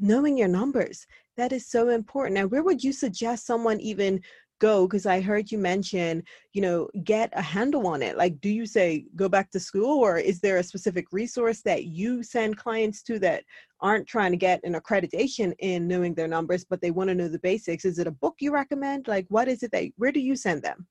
[0.00, 4.20] knowing your numbers that is so important now where would you suggest someone even
[4.60, 4.86] go?
[4.86, 8.66] Because i heard you mention you know get a handle on it like do you
[8.66, 13.02] say go back to school or is there a specific resource that you send clients
[13.02, 13.42] to that
[13.80, 17.28] aren't trying to get an accreditation in knowing their numbers but they want to know
[17.28, 17.84] the basics?
[17.84, 19.08] Is it a book you recommend?
[19.08, 20.86] Like what is it that where do you send them?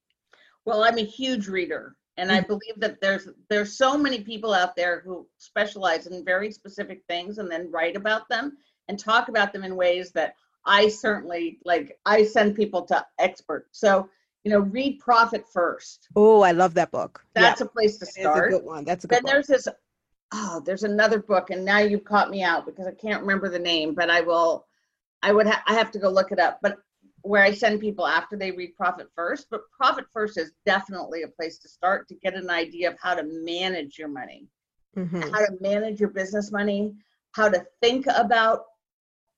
[0.65, 2.47] Well i'm a huge reader and i mm.
[2.47, 7.37] believe that there's there's so many people out there who specialize in very specific things
[7.37, 8.57] and then write about them
[8.89, 13.79] and talk about them in ways that I certainly like I send people to experts.
[13.79, 14.09] So,
[14.43, 16.09] you know, read Profit First.
[16.15, 17.23] Oh, I love that book.
[17.33, 17.67] That's yeah.
[17.67, 18.53] a place to start.
[18.53, 18.83] a good one.
[18.83, 19.67] That's a good then there's this
[20.33, 23.59] oh, there's another book and now you've caught me out because I can't remember the
[23.59, 24.65] name, but I will
[25.21, 26.59] I would ha- I have to go look it up.
[26.61, 26.79] But
[27.21, 31.27] where I send people after they read Profit First, but Profit First is definitely a
[31.27, 34.47] place to start to get an idea of how to manage your money,
[34.97, 35.21] mm-hmm.
[35.21, 36.93] how to manage your business money,
[37.33, 38.63] how to think about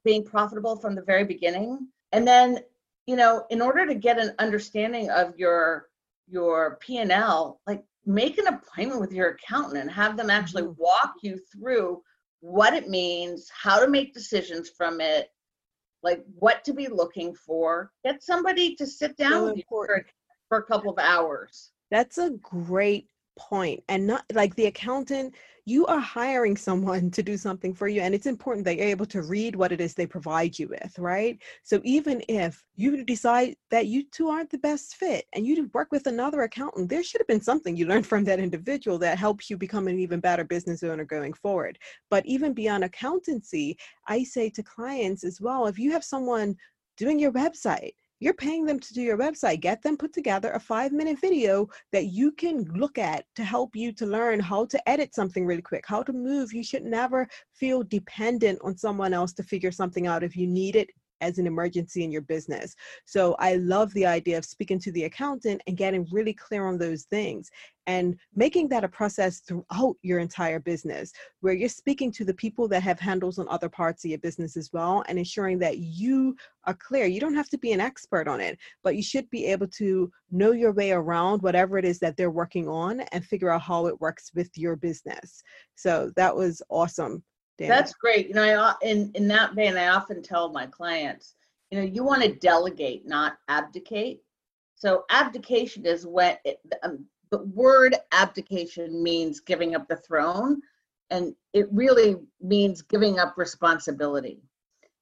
[0.04, 1.88] being profitable from the very beginning.
[2.12, 2.60] And then
[3.08, 5.88] you know in order to get an understanding of your
[6.28, 10.82] your p&l like make an appointment with your accountant and have them actually mm-hmm.
[10.82, 12.02] walk you through
[12.42, 15.32] what it means how to make decisions from it
[16.04, 17.92] like what to be looking for.
[18.04, 20.06] Get somebody to sit down so with you for,
[20.50, 21.72] for a couple of hours.
[21.90, 27.38] That's a great point and not like the accountant you are hiring someone to do
[27.38, 30.06] something for you and it's important that you're able to read what it is they
[30.06, 31.40] provide you with right?
[31.64, 35.92] So even if you decide that you two aren't the best fit and you work
[35.92, 39.50] with another accountant there should have been something you learned from that individual that helps
[39.50, 41.78] you become an even better business owner going forward.
[42.10, 46.56] But even beyond accountancy i say to clients as well if you have someone
[46.98, 49.60] doing your website you're paying them to do your website.
[49.60, 53.76] Get them put together a five minute video that you can look at to help
[53.76, 56.54] you to learn how to edit something really quick, how to move.
[56.54, 60.24] You should never feel dependent on someone else to figure something out.
[60.24, 62.76] If you need it as an emergency in your business.
[63.06, 66.78] So I love the idea of speaking to the accountant and getting really clear on
[66.78, 67.50] those things
[67.88, 72.68] and making that a process throughout your entire business where you're speaking to the people
[72.68, 76.36] that have handles on other parts of your business as well and ensuring that you
[76.66, 77.06] are clear.
[77.06, 80.12] You don't have to be an expert on it, but you should be able to
[80.32, 83.88] know your way around whatever it is that they're working on and figure out how
[83.88, 85.44] it works with your business.
[85.76, 87.24] So that was awesome.
[87.68, 88.28] That's great.
[88.28, 91.36] You know, I, in in that vein, I often tell my clients,
[91.70, 94.22] you know, you want to delegate, not abdicate.
[94.76, 100.62] So abdication is when it, um, the word abdication means giving up the throne,
[101.10, 104.42] and it really means giving up responsibility.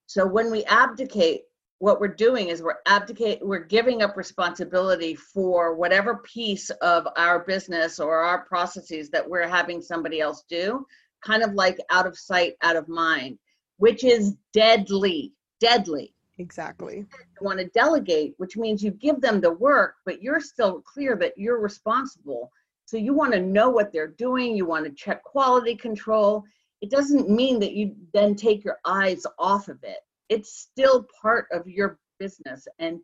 [0.06, 1.44] So when we abdicate,
[1.80, 7.40] what we're doing is we're abdicate we're giving up responsibility for whatever piece of our
[7.40, 10.86] business or our processes that we're having somebody else do
[11.22, 13.38] kind of like out of sight out of mind
[13.78, 16.14] which is deadly deadly.
[16.38, 17.00] Exactly.
[17.00, 21.16] You want to delegate which means you give them the work but you're still clear
[21.18, 22.52] that you're responsible.
[22.86, 26.44] So you want to know what they're doing you want to check quality control.
[26.82, 30.00] It doesn't mean that you then take your eyes off of it.
[30.30, 33.00] It's still part of your business and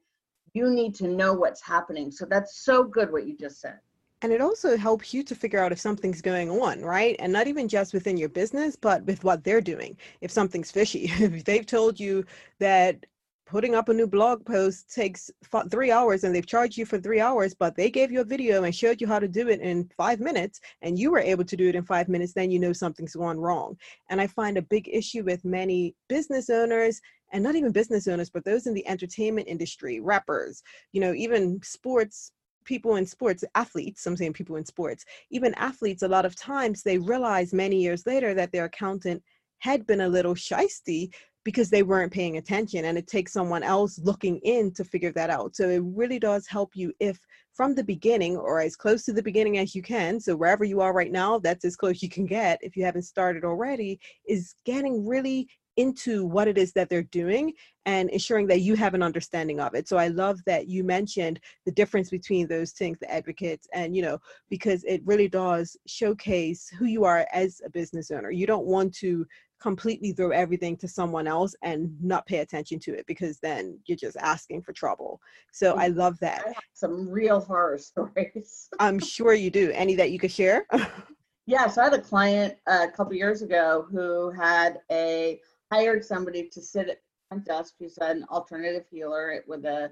[0.53, 2.11] you need to know what's happening.
[2.11, 3.79] So that's so good what you just said.
[4.25, 7.15] And it also helps you to figure out if something's going on, right?
[7.19, 9.95] And not even just within your business, but with what they're doing.
[10.19, 12.25] If something's fishy, if they've told you
[12.59, 13.05] that
[13.45, 15.29] putting up a new blog post takes
[15.69, 18.63] three hours and they've charged you for three hours, but they gave you a video
[18.63, 21.55] and showed you how to do it in five minutes and you were able to
[21.55, 23.77] do it in five minutes, then you know something's gone wrong.
[24.09, 26.99] And I find a big issue with many business owners
[27.31, 31.61] and not even business owners, but those in the entertainment industry, rappers, you know, even
[31.63, 32.31] sports
[32.65, 36.83] people in sports, athletes, I'm saying people in sports, even athletes, a lot of times
[36.83, 39.23] they realize many years later that their accountant
[39.59, 41.13] had been a little shisty
[41.45, 45.29] because they weren't paying attention and it takes someone else looking in to figure that
[45.29, 45.55] out.
[45.55, 47.19] So it really does help you if
[47.53, 50.81] from the beginning or as close to the beginning as you can so wherever you
[50.81, 53.97] are right now that's as close you can get if you haven't started already
[54.27, 57.53] is getting really into what it is that they're doing
[57.85, 59.87] and ensuring that you have an understanding of it.
[59.87, 64.01] So I love that you mentioned the difference between those things, the advocates, and you
[64.01, 64.17] know,
[64.49, 68.31] because it really does showcase who you are as a business owner.
[68.31, 69.25] You don't want to
[69.61, 73.97] completely throw everything to someone else and not pay attention to it because then you're
[73.97, 75.19] just asking for trouble.
[75.51, 75.99] So I mm-hmm.
[75.99, 76.43] love that.
[76.47, 78.69] I some real horror stories.
[78.79, 79.71] I'm sure you do.
[79.71, 80.67] Any that you could share?
[81.45, 85.39] yeah, so I had a client uh, a couple years ago who had a
[85.71, 89.91] hired somebody to sit at front desk who's an alternative healer with a,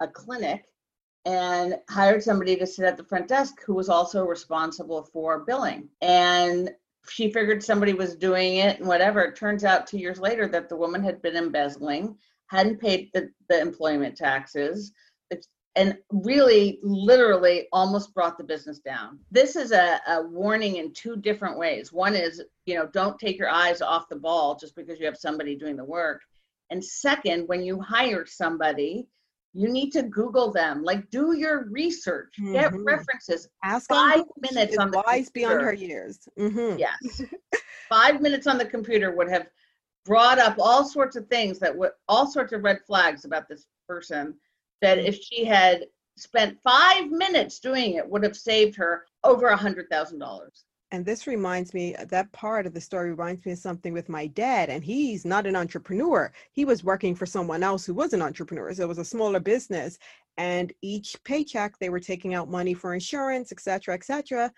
[0.00, 0.64] a clinic
[1.24, 5.88] and hired somebody to sit at the front desk who was also responsible for billing.
[6.00, 6.70] And
[7.08, 9.22] she figured somebody was doing it and whatever.
[9.22, 12.16] It turns out two years later that the woman had been embezzling,
[12.48, 14.92] hadn't paid the, the employment taxes,
[15.74, 19.18] and really literally almost brought the business down.
[19.30, 21.92] This is a, a warning in two different ways.
[21.92, 25.16] One is, you know, don't take your eyes off the ball just because you have
[25.16, 26.20] somebody doing the work.
[26.70, 29.06] And second, when you hire somebody,
[29.54, 32.54] you need to google them like do your research mm-hmm.
[32.54, 35.32] get references ask five minutes on the wise computer.
[35.32, 36.78] beyond her years mm-hmm.
[36.78, 37.22] yes
[37.88, 39.46] five minutes on the computer would have
[40.06, 43.66] brought up all sorts of things that would all sorts of red flags about this
[43.86, 44.34] person
[44.82, 45.06] that mm-hmm.
[45.06, 49.88] if she had spent five minutes doing it would have saved her over a hundred
[49.90, 50.64] thousand dollars.
[50.90, 54.10] And this reminds me uh, that part of the story reminds me of something with
[54.10, 56.30] my dad and he's not an entrepreneur.
[56.52, 59.40] He was working for someone else who was an entrepreneur so it was a smaller
[59.40, 59.98] business
[60.36, 64.52] and each paycheck they were taking out money for insurance etc etc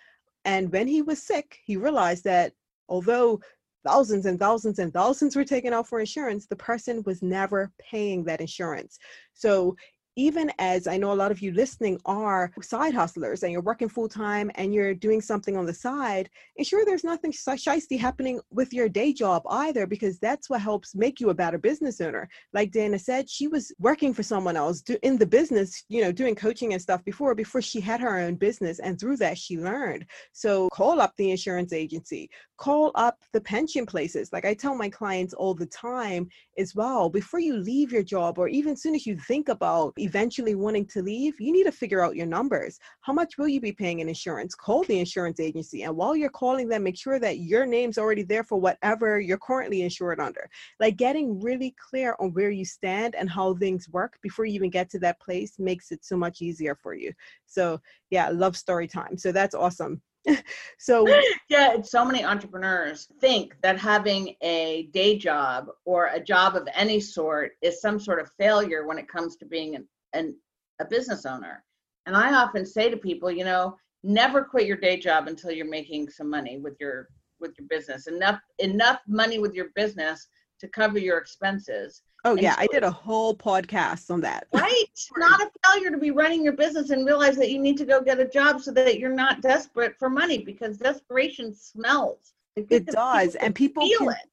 [0.45, 2.53] and when he was sick he realized that
[2.89, 3.41] although
[3.85, 8.25] thousands and thousands and thousands were taken out for insurance the person was never paying
[8.25, 8.99] that insurance.
[9.35, 9.77] So
[10.17, 13.89] even as I know a lot of you listening are side hustlers and you're working
[13.89, 18.73] full time and you're doing something on the side, ensure there's nothing shisty happening with
[18.73, 22.29] your day job either, because that's what helps make you a better business owner.
[22.53, 26.35] Like Dana said, she was working for someone else in the business, you know, doing
[26.35, 28.79] coaching and stuff before, before she had her own business.
[28.79, 30.07] And through that, she learned.
[30.33, 34.33] So call up the insurance agency, call up the pension places.
[34.33, 38.39] Like I tell my clients all the time as well, before you leave your job
[38.39, 42.05] or even soon as you think about eventually wanting to leave, you need to figure
[42.05, 42.79] out your numbers.
[43.01, 44.55] How much will you be paying in insurance?
[44.55, 45.83] Call the insurance agency.
[45.83, 49.39] And while you're calling them, make sure that your name's already there for whatever you're
[49.39, 50.49] currently insured under.
[50.79, 54.71] Like getting really clear on where you stand and how things work before you even
[54.71, 57.13] get to that place makes it so much easier for you.
[57.47, 57.81] So,
[58.11, 59.17] yeah, love story time.
[59.17, 60.03] So that's awesome.
[60.79, 61.07] so
[61.49, 67.01] yeah, so many entrepreneurs think that having a day job or a job of any
[67.01, 70.35] sort is some sort of failure when it comes to being an, an
[70.81, 71.63] a business owner.
[72.07, 75.69] And I often say to people, you know, never quit your day job until you're
[75.69, 77.09] making some money with your
[77.41, 78.07] with your business.
[78.07, 80.27] Enough enough money with your business
[80.61, 82.03] to cover your expenses.
[82.27, 84.47] Oh and yeah, so, I did a whole podcast on that.
[84.55, 84.85] Right.
[85.17, 88.01] not a failure to be running your business and realize that you need to go
[88.01, 92.33] get a job so that you're not desperate for money because desperation smells.
[92.57, 93.35] It does.
[93.35, 94.31] and people feel can, it.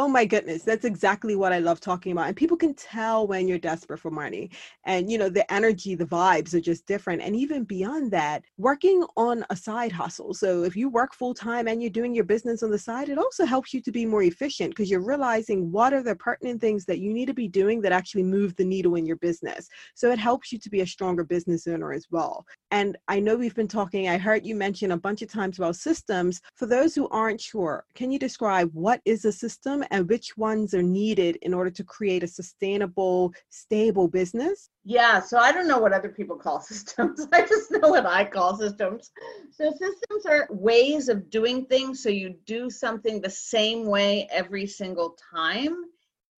[0.00, 2.28] Oh my goodness, that's exactly what I love talking about.
[2.28, 4.48] And people can tell when you're desperate for money.
[4.84, 7.20] And, you know, the energy, the vibes are just different.
[7.20, 10.34] And even beyond that, working on a side hustle.
[10.34, 13.18] So if you work full time and you're doing your business on the side, it
[13.18, 16.84] also helps you to be more efficient because you're realizing what are the pertinent things
[16.84, 19.66] that you need to be doing that actually move the needle in your business.
[19.96, 22.46] So it helps you to be a stronger business owner as well.
[22.70, 25.74] And I know we've been talking, I heard you mention a bunch of times about
[25.74, 26.40] systems.
[26.54, 29.82] For those who aren't sure, can you describe what is a system?
[29.90, 34.70] And which ones are needed in order to create a sustainable, stable business?
[34.84, 37.26] Yeah, so I don't know what other people call systems.
[37.32, 39.10] I just know what I call systems.
[39.50, 44.66] So systems are ways of doing things so you do something the same way every
[44.66, 45.76] single time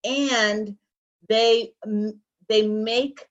[0.04, 0.76] and
[1.28, 1.72] they
[2.48, 3.26] they make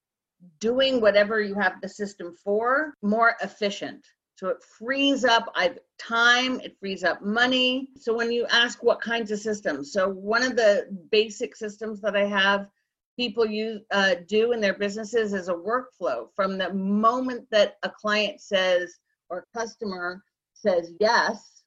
[0.60, 4.06] doing whatever you have the system for more efficient.
[4.40, 5.54] So it frees up
[5.98, 7.90] time, it frees up money.
[7.98, 12.16] So when you ask what kinds of systems, so one of the basic systems that
[12.16, 12.70] I have
[13.18, 17.90] people use uh, do in their businesses is a workflow from the moment that a
[17.90, 18.96] client says
[19.30, 20.24] or customer
[20.54, 21.64] says yes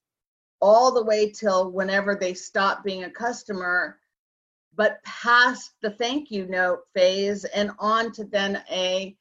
[0.63, 3.99] all the way till whenever they stop being a customer
[4.75, 9.15] but past the thank you note phase and on to then a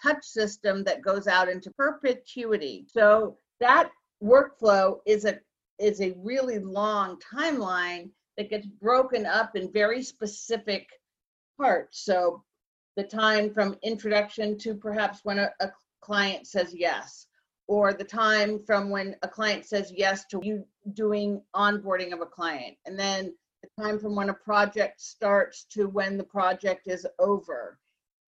[0.00, 2.86] touch system that goes out into perpetuity.
[2.88, 3.90] So that
[4.22, 5.38] workflow is a
[5.78, 10.88] is a really long timeline that gets broken up in very specific
[11.56, 12.04] parts.
[12.04, 12.42] So
[12.96, 15.70] the time from introduction to perhaps when a, a
[16.00, 17.26] client says yes,
[17.68, 22.26] or the time from when a client says yes to you doing onboarding of a
[22.26, 27.06] client, and then the time from when a project starts to when the project is
[27.18, 27.78] over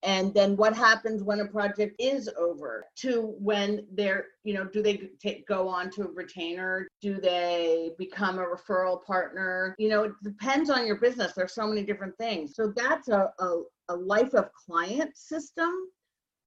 [0.02, 2.86] and then what happens when a project is over?
[2.98, 6.88] To when they're you know do they take, go on to a retainer?
[7.00, 9.74] Do they become a referral partner?
[9.78, 11.32] You know it depends on your business.
[11.34, 12.54] There's so many different things.
[12.54, 15.70] So that's a, a, a life of client system.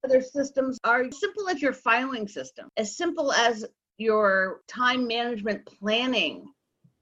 [0.04, 3.64] Other systems are simple as your filing system as simple as
[3.96, 6.46] your time management planning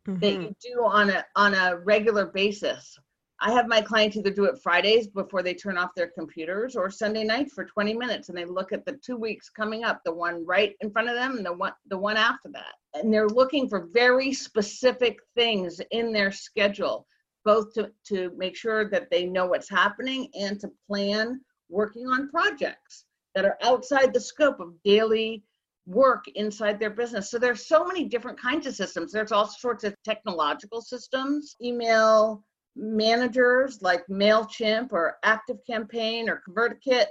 [0.06, 0.18] mm-hmm.
[0.20, 2.98] that you do on a on a regular basis
[3.44, 6.88] I have my clients either do it Fridays before they turn off their computers or
[6.90, 10.14] Sunday night for 20 minutes and they look at the two weeks coming up, the
[10.14, 12.74] one right in front of them and the one the one after that.
[12.94, 17.04] And they're looking for very specific things in their schedule,
[17.44, 22.28] both to, to make sure that they know what's happening and to plan working on
[22.28, 25.42] projects that are outside the scope of daily
[25.86, 27.28] work inside their business.
[27.28, 29.10] So there's so many different kinds of systems.
[29.10, 32.44] There's all sorts of technological systems, email,
[32.76, 37.06] managers like MailChimp or ActiveCampaign or ConvertKit.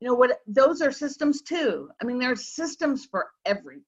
[0.00, 0.40] You know what?
[0.46, 1.88] Those are systems too.
[2.00, 3.84] I mean, there's systems for everything.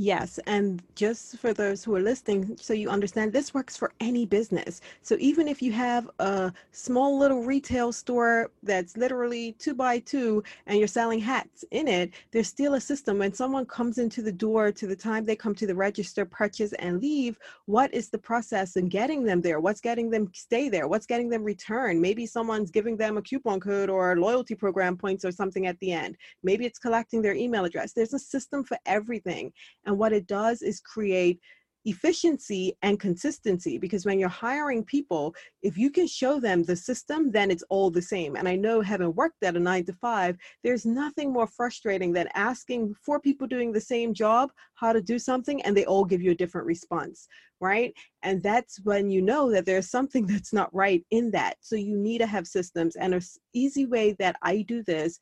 [0.00, 4.26] Yes, and just for those who are listening, so you understand, this works for any
[4.26, 4.80] business.
[5.02, 10.44] So even if you have a small little retail store that's literally two by two
[10.68, 13.18] and you're selling hats in it, there's still a system.
[13.18, 16.72] When someone comes into the door to the time they come to the register, purchase,
[16.74, 17.36] and leave,
[17.66, 19.58] what is the process in getting them there?
[19.58, 20.86] What's getting them stay there?
[20.86, 22.00] What's getting them return?
[22.00, 25.90] Maybe someone's giving them a coupon code or loyalty program points or something at the
[25.90, 26.16] end.
[26.44, 27.94] Maybe it's collecting their email address.
[27.94, 29.52] There's a system for everything.
[29.88, 31.40] And what it does is create
[31.84, 37.30] efficiency and consistency because when you're hiring people if you can show them the system
[37.30, 38.36] then it's all the same.
[38.36, 42.28] And i know having worked at a 9 to 5 there's nothing more frustrating than
[42.34, 46.20] asking four people doing the same job how to do something and they all give
[46.20, 47.26] you a different response
[47.60, 47.92] right?
[48.22, 51.56] And that's when you know that there's something that's not right in that.
[51.60, 52.94] So you need to have systems.
[52.94, 53.20] And an
[53.52, 55.18] easy way that i do this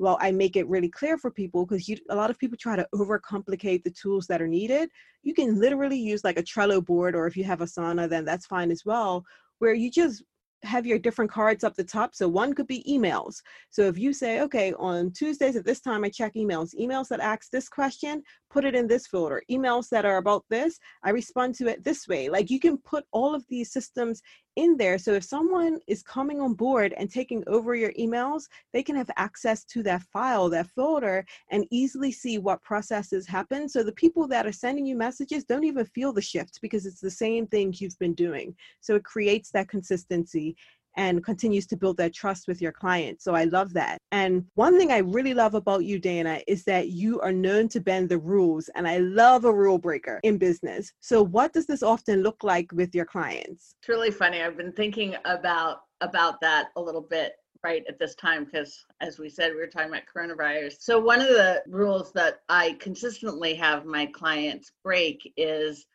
[0.00, 2.74] well i make it really clear for people because you a lot of people try
[2.74, 4.88] to overcomplicate the tools that are needed
[5.22, 8.46] you can literally use like a trello board or if you have asana then that's
[8.46, 9.24] fine as well
[9.58, 10.24] where you just
[10.62, 12.14] have your different cards up the top.
[12.14, 13.36] So one could be emails.
[13.70, 16.74] So if you say, okay, on Tuesdays at this time, I check emails.
[16.78, 19.42] Emails that ask this question, put it in this folder.
[19.50, 22.28] Emails that are about this, I respond to it this way.
[22.28, 24.20] Like you can put all of these systems
[24.56, 24.98] in there.
[24.98, 29.10] So if someone is coming on board and taking over your emails, they can have
[29.16, 33.68] access to that file, that folder, and easily see what processes happen.
[33.68, 37.00] So the people that are sending you messages don't even feel the shift because it's
[37.00, 38.54] the same things you've been doing.
[38.80, 40.56] So it creates that consistency
[40.96, 43.22] and continues to build that trust with your client.
[43.22, 43.98] So I love that.
[44.12, 47.80] And one thing I really love about you, Dana, is that you are known to
[47.80, 48.68] bend the rules.
[48.74, 50.92] And I love a rule breaker in business.
[51.00, 53.74] So what does this often look like with your clients?
[53.80, 54.42] It's really funny.
[54.42, 59.18] I've been thinking about about that a little bit right at this time because as
[59.18, 63.54] we said we were talking about coronavirus so one of the rules that i consistently
[63.54, 65.86] have my clients break is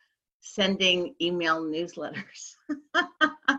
[0.41, 2.53] sending email newsletters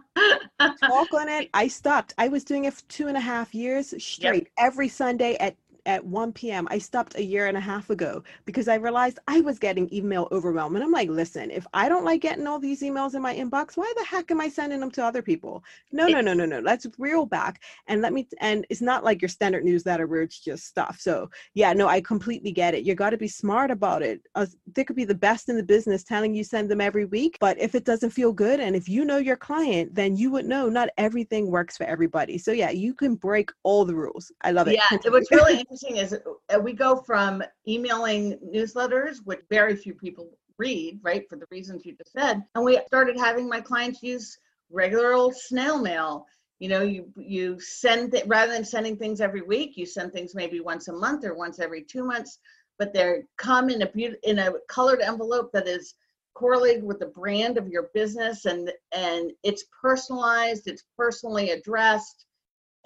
[0.58, 1.48] talk on it.
[1.54, 2.14] I stopped.
[2.18, 4.52] I was doing it for two and a half years straight yep.
[4.58, 6.66] every Sunday at at 1 p.m.
[6.70, 10.28] I stopped a year and a half ago because I realized I was getting email
[10.32, 10.74] overwhelm.
[10.74, 13.76] And I'm like, listen, if I don't like getting all these emails in my inbox,
[13.76, 15.64] why the heck am I sending them to other people?
[15.92, 16.60] No, no, no, no, no.
[16.60, 18.28] Let's reel back and let me.
[18.40, 20.98] And it's not like your standard newsletter where it's just stuff.
[21.00, 22.84] So yeah, no, I completely get it.
[22.84, 24.20] You got to be smart about it.
[24.34, 27.38] Uh, they could be the best in the business telling you send them every week,
[27.40, 30.44] but if it doesn't feel good and if you know your client, then you would
[30.44, 32.38] know not everything works for everybody.
[32.38, 34.32] So yeah, you can break all the rules.
[34.42, 34.74] I love it.
[34.74, 39.94] Yeah, it was really interesting is uh, we go from emailing newsletters, which very few
[39.94, 44.02] people read, right, for the reasons you just said, and we started having my clients
[44.02, 44.38] use
[44.70, 46.26] regular old snail mail.
[46.58, 50.34] You know, you you send it rather than sending things every week, you send things
[50.34, 52.38] maybe once a month or once every two months,
[52.78, 55.94] but they're come in a be- in a colored envelope that is
[56.34, 62.25] correlated with the brand of your business and and it's personalized, it's personally addressed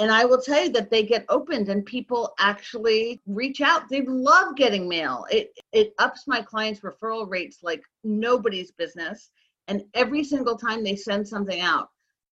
[0.01, 3.89] and I will tell you that they get opened and people actually reach out.
[3.91, 5.27] They love getting mail.
[5.31, 9.31] It it ups my clients' referral rates like nobody's business.
[9.69, 11.91] And every single time they send something out,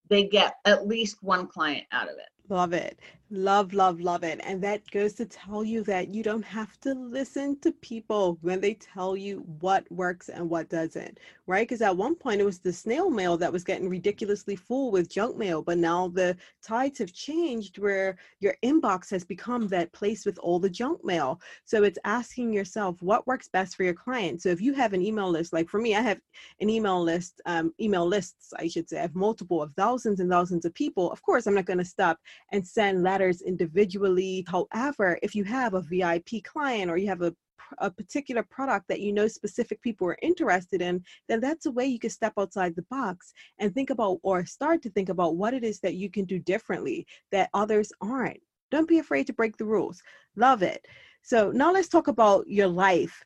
[0.08, 2.28] they get at least one client out of it.
[2.48, 2.98] Love it.
[3.30, 4.40] Love, love, love it.
[4.42, 8.58] And that goes to tell you that you don't have to listen to people when
[8.58, 11.68] they tell you what works and what doesn't, right?
[11.68, 15.10] Because at one point it was the snail mail that was getting ridiculously full with
[15.10, 20.24] junk mail, but now the tides have changed where your inbox has become that place
[20.24, 21.38] with all the junk mail.
[21.66, 24.40] So it's asking yourself what works best for your client.
[24.40, 26.20] So if you have an email list, like for me, I have
[26.62, 30.30] an email list, um, email lists, I should say, I have multiple of thousands and
[30.30, 31.12] thousands of people.
[31.12, 32.18] Of course, I'm not going to stop
[32.52, 34.44] and send letters individually.
[34.46, 37.34] However, if you have a VIP client or you have a
[37.80, 41.84] a particular product that you know specific people are interested in, then that's a way
[41.84, 45.52] you can step outside the box and think about or start to think about what
[45.52, 48.40] it is that you can do differently that others aren't.
[48.70, 50.00] Don't be afraid to break the rules.
[50.34, 50.86] Love it.
[51.22, 53.22] So now let's talk about your life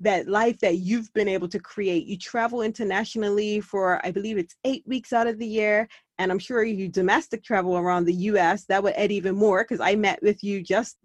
[0.00, 2.06] that life that you've been able to create.
[2.06, 5.88] You travel internationally for, I believe it's eight weeks out of the year,
[6.18, 9.80] and I'm sure you domestic travel around the US, that would add even more because
[9.80, 10.96] I met with you just,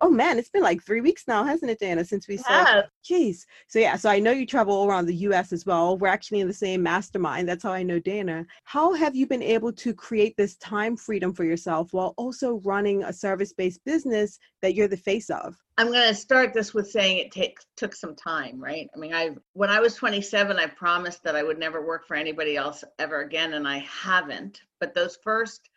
[0.00, 2.82] oh man, it's been like three weeks now, hasn't it, Dana, since we saw?
[3.04, 3.44] Jeez.
[3.68, 5.98] So yeah, so I know you travel around the US as well.
[5.98, 7.48] We're actually in the same mastermind.
[7.48, 8.46] That's how I know Dana.
[8.64, 13.02] How have you been able to create this time freedom for yourself while also running
[13.02, 15.56] a service based business that you're the face of?
[15.78, 18.88] I'm going to start this with saying it take, took some time, right?
[18.94, 22.14] I mean, I when I was 27, I promised that I would never work for
[22.14, 24.51] anybody else ever again, and I haven't.
[24.80, 25.68] But those first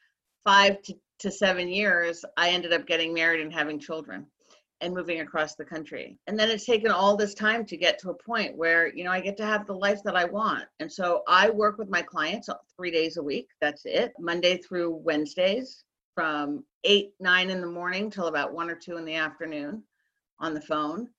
[0.43, 4.27] five to, to seven years, I ended up getting married and having children
[4.81, 6.17] and moving across the country.
[6.27, 9.11] And then it's taken all this time to get to a point where, you know,
[9.11, 10.65] I get to have the life that I want.
[10.79, 13.47] And so I work with my clients three days a week.
[13.61, 18.75] That's it, Monday through Wednesdays from eight, nine in the morning till about one or
[18.75, 19.83] two in the afternoon
[20.39, 21.09] on the phone.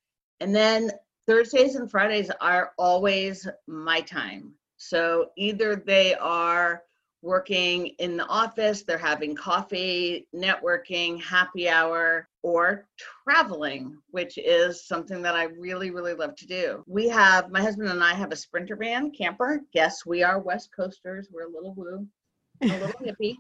[0.41, 0.91] And then
[1.27, 4.53] Thursdays and Fridays are always my time.
[4.77, 6.83] So either they are
[7.27, 12.87] working in the office, they're having coffee, networking, happy hour, or
[13.25, 16.85] traveling, which is something that I really, really love to do.
[16.87, 19.61] We have, my husband and I have a sprinter van camper.
[19.75, 21.29] Yes, we are West Coasters.
[21.33, 22.07] We're a little woo,
[22.63, 23.37] a little hippie.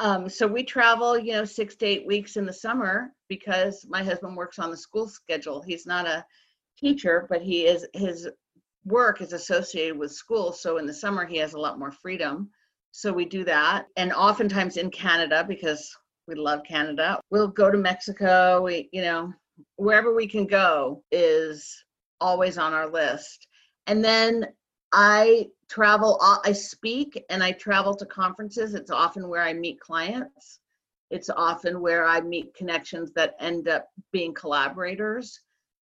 [0.00, 4.02] Um, so we travel, you know, six to eight weeks in the summer because my
[4.02, 5.62] husband works on the school schedule.
[5.62, 6.26] He's not a
[6.76, 8.28] teacher, but he is his
[8.84, 10.52] work is associated with school.
[10.52, 12.50] So in the summer he has a lot more freedom.
[12.96, 13.86] So we do that.
[13.96, 15.92] And oftentimes in Canada, because
[16.28, 18.62] we love Canada, we'll go to Mexico.
[18.62, 19.34] We, you know,
[19.74, 21.84] wherever we can go is
[22.20, 23.48] always on our list.
[23.88, 24.46] And then
[24.92, 28.74] I travel, I speak and I travel to conferences.
[28.74, 30.60] It's often where I meet clients.
[31.10, 35.40] It's often where I meet connections that end up being collaborators.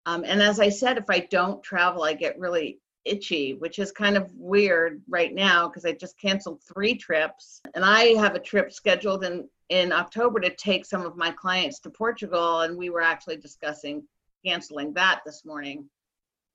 [0.06, 3.92] Um, and as I said, if I don't travel, I get really itchy, which is
[3.92, 7.60] kind of weird right now because I just canceled three trips.
[7.74, 11.80] And I have a trip scheduled in, in October to take some of my clients
[11.80, 12.60] to Portugal.
[12.60, 14.02] And we were actually discussing
[14.44, 15.88] canceling that this morning.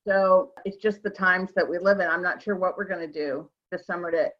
[0.06, 2.08] So it's just the times that we live in.
[2.08, 4.30] I'm not sure what we're going to do this summer to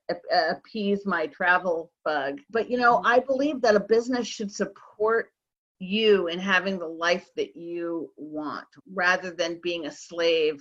[0.50, 2.40] appease my travel bug.
[2.50, 5.30] But you know, I believe that a business should support
[5.78, 10.61] you in having the life that you want rather than being a slave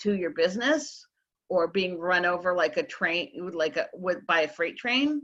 [0.00, 1.06] to your business
[1.48, 5.22] or being run over like a train like a with by a freight train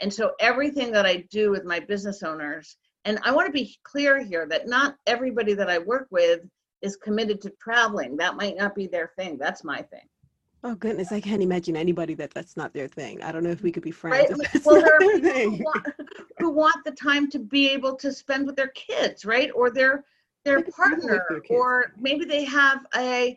[0.00, 3.76] and so everything that i do with my business owners and i want to be
[3.82, 6.40] clear here that not everybody that i work with
[6.82, 10.06] is committed to traveling that might not be their thing that's my thing
[10.64, 13.20] Oh goodness, I can't imagine anybody that that's not their thing.
[13.20, 14.30] I don't know if we could be friends.
[14.30, 14.64] Right?
[14.64, 15.86] Well, there are people who want,
[16.38, 19.50] who want, the time to be able to spend with their kids, right?
[19.56, 20.04] Or their
[20.44, 23.36] their partner, or maybe they have a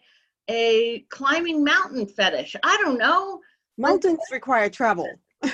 [0.50, 2.56] a climbing mountain fetish.
[2.64, 3.40] I don't know.
[3.78, 5.10] Mountains require travel.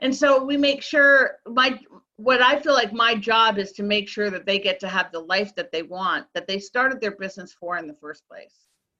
[0.00, 1.78] and so we make sure my
[2.16, 5.12] what I feel like my job is to make sure that they get to have
[5.12, 8.54] the life that they want, that they started their business for in the first place.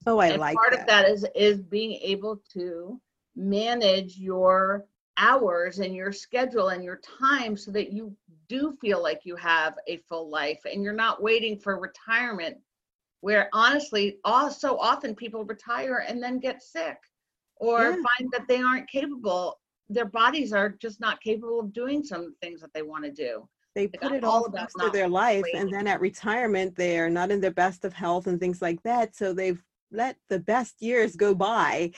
[0.07, 0.81] Oh, I and like part that.
[0.81, 3.01] of that is is being able to
[3.35, 4.85] manage your
[5.19, 8.15] hours and your schedule and your time so that you
[8.49, 12.57] do feel like you have a full life and you're not waiting for retirement
[13.21, 16.99] where honestly all so often people retire and then get sick
[17.57, 17.91] or yeah.
[17.93, 19.59] find that they aren't capable
[19.89, 23.49] their bodies are just not capable of doing some things that they want to do.
[23.75, 25.61] They put it all about to their life waiting.
[25.61, 29.15] and then at retirement they're not in their best of health and things like that
[29.15, 29.63] so they've
[29.93, 31.93] let the best years go by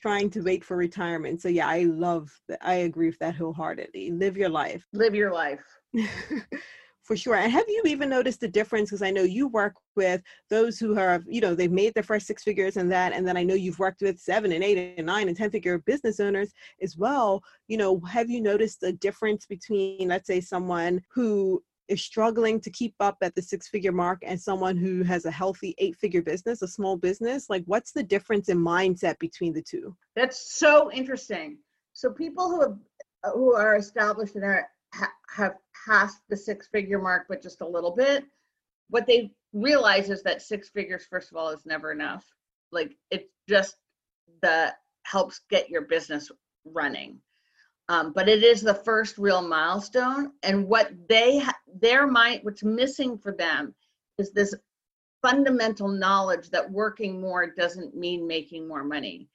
[0.00, 1.42] trying to wait for retirement.
[1.42, 4.12] So yeah i love that i agree with that wholeheartedly.
[4.12, 4.86] Live your life.
[4.92, 5.64] Live your life
[7.06, 7.36] for sure.
[7.36, 8.90] And have you even noticed the difference?
[8.90, 12.26] Because I know you work with those who have, you know, they've made their first
[12.26, 15.06] six figures and that, and then I know you've worked with seven and eight and
[15.06, 16.52] nine and 10 figure business owners
[16.82, 17.42] as well.
[17.68, 22.70] You know, have you noticed the difference between, let's say, someone who is struggling to
[22.70, 26.22] keep up at the six figure mark and someone who has a healthy eight figure
[26.22, 27.48] business, a small business?
[27.48, 29.96] Like, what's the difference in mindset between the two?
[30.16, 31.58] That's so interesting.
[31.92, 32.76] So, people who have
[33.32, 35.54] who are established and are ha- have
[35.86, 38.24] passed the six figure mark, but just a little bit,
[38.90, 42.24] what they realize is that six figures, first of all, is never enough.
[42.72, 43.76] Like it just
[44.42, 44.74] the
[45.04, 46.30] helps get your business
[46.64, 47.18] running.
[47.88, 50.32] Um, but it is the first real milestone.
[50.42, 53.74] And what they ha- their mind, what's missing for them
[54.18, 54.54] is this
[55.22, 59.28] fundamental knowledge that working more doesn't mean making more money.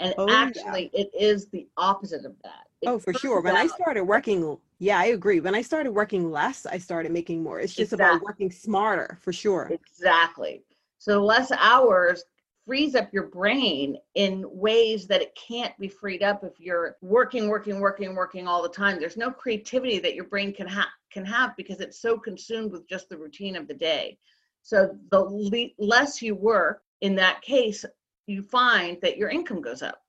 [0.00, 1.02] And oh, actually, yeah.
[1.02, 2.66] it is the opposite of that.
[2.86, 3.40] Oh, for sure.
[3.40, 5.40] When I started working yeah, I agree.
[5.40, 7.60] When I started working less, I started making more.
[7.60, 8.16] It's just exactly.
[8.16, 9.70] about working smarter for sure.
[9.72, 10.62] Exactly.
[10.98, 12.24] So less hours
[12.66, 17.48] frees up your brain in ways that it can't be freed up if you're working
[17.48, 21.24] working working working all the time there's no creativity that your brain can have can
[21.24, 24.16] have because it's so consumed with just the routine of the day
[24.62, 27.84] so the le- less you work in that case
[28.26, 30.03] you find that your income goes up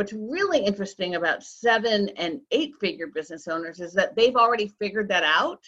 [0.00, 5.10] What's really interesting about seven and eight figure business owners is that they've already figured
[5.10, 5.62] that out.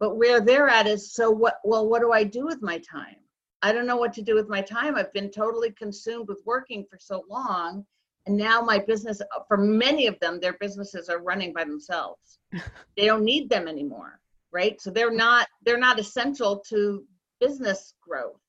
[0.00, 3.14] But where they're at is so what, well, what do I do with my time?
[3.62, 4.96] I don't know what to do with my time.
[4.96, 7.86] I've been totally consumed with working for so long.
[8.26, 12.40] And now my business, for many of them, their businesses are running by themselves.
[12.96, 14.18] they don't need them anymore.
[14.50, 14.80] Right.
[14.80, 17.04] So they're not, they're not essential to
[17.38, 18.40] business growth.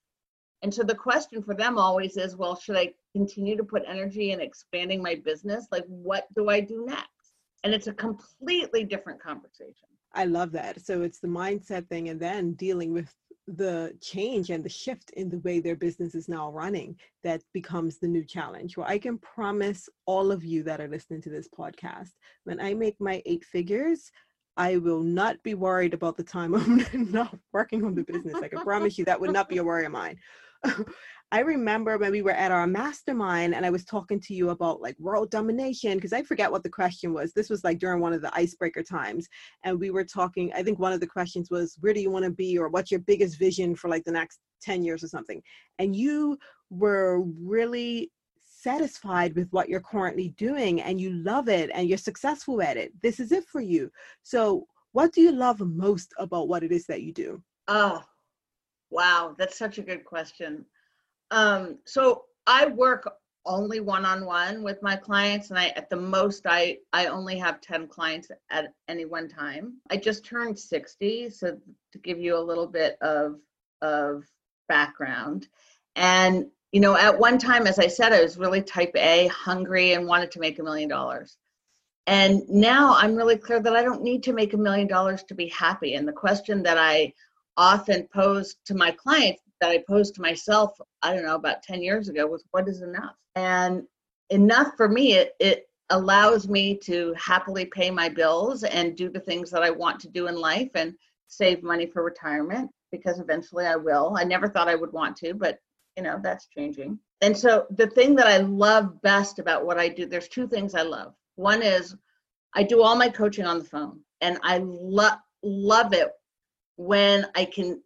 [0.66, 4.32] And so the question for them always is, well, should I continue to put energy
[4.32, 5.68] in expanding my business?
[5.72, 7.34] Like, what do I do next?
[7.64, 9.88] And it's a completely different conversation.
[10.16, 10.84] I love that.
[10.84, 13.14] So it's the mindset thing and then dealing with
[13.46, 18.00] the change and the shift in the way their business is now running that becomes
[18.00, 18.76] the new challenge.
[18.76, 22.14] Well, I can promise all of you that are listening to this podcast,
[22.46, 24.12] when I make my eight figures,
[24.58, 26.56] I will not be worried about the time
[26.94, 28.36] I'm not working on the business.
[28.36, 30.18] I can promise you that would not be a worry of mine.
[31.32, 34.80] I remember when we were at our mastermind and I was talking to you about
[34.80, 37.34] like world domination because I forget what the question was.
[37.34, 39.28] This was like during one of the icebreaker times.
[39.64, 42.26] And we were talking, I think one of the questions was, where do you want
[42.26, 45.42] to be or what's your biggest vision for like the next 10 years or something?
[45.80, 46.38] And you
[46.70, 48.12] were really
[48.66, 52.94] satisfied with what you're currently doing and you love it and you're successful at it.
[53.02, 53.92] This is it for you.
[54.24, 57.44] So, what do you love most about what it is that you do?
[57.68, 58.02] Oh,
[58.96, 60.66] Wow, that's such a good question.
[61.30, 63.12] Um, so I work
[63.46, 67.88] only one-on-one with my clients and I at the most I I only have 10
[67.88, 69.74] clients at any one time.
[69.92, 71.58] I just turned 60 so
[71.92, 73.36] to give you a little bit of
[73.84, 74.24] of
[74.68, 75.48] background
[75.96, 79.94] and you know, at one time, as I said, I was really type A, hungry,
[79.94, 81.38] and wanted to make a million dollars.
[82.06, 85.36] And now I'm really clear that I don't need to make a million dollars to
[85.36, 85.94] be happy.
[85.94, 87.14] And the question that I
[87.58, 91.82] often pose to my clients, that I posed to myself, I don't know, about 10
[91.82, 93.16] years ago, was what is enough?
[93.36, 93.84] And
[94.30, 99.20] enough for me, it, it allows me to happily pay my bills and do the
[99.20, 100.94] things that I want to do in life and
[101.28, 104.16] save money for retirement because eventually I will.
[104.18, 105.60] I never thought I would want to, but
[105.96, 107.00] you know, that's changing.
[107.22, 110.76] And so the thing that I love best about what I do, there's two things
[110.76, 111.14] I love.
[111.36, 111.96] One is
[112.54, 116.10] I do all my coaching on the phone and I love love it
[116.78, 117.82] when I can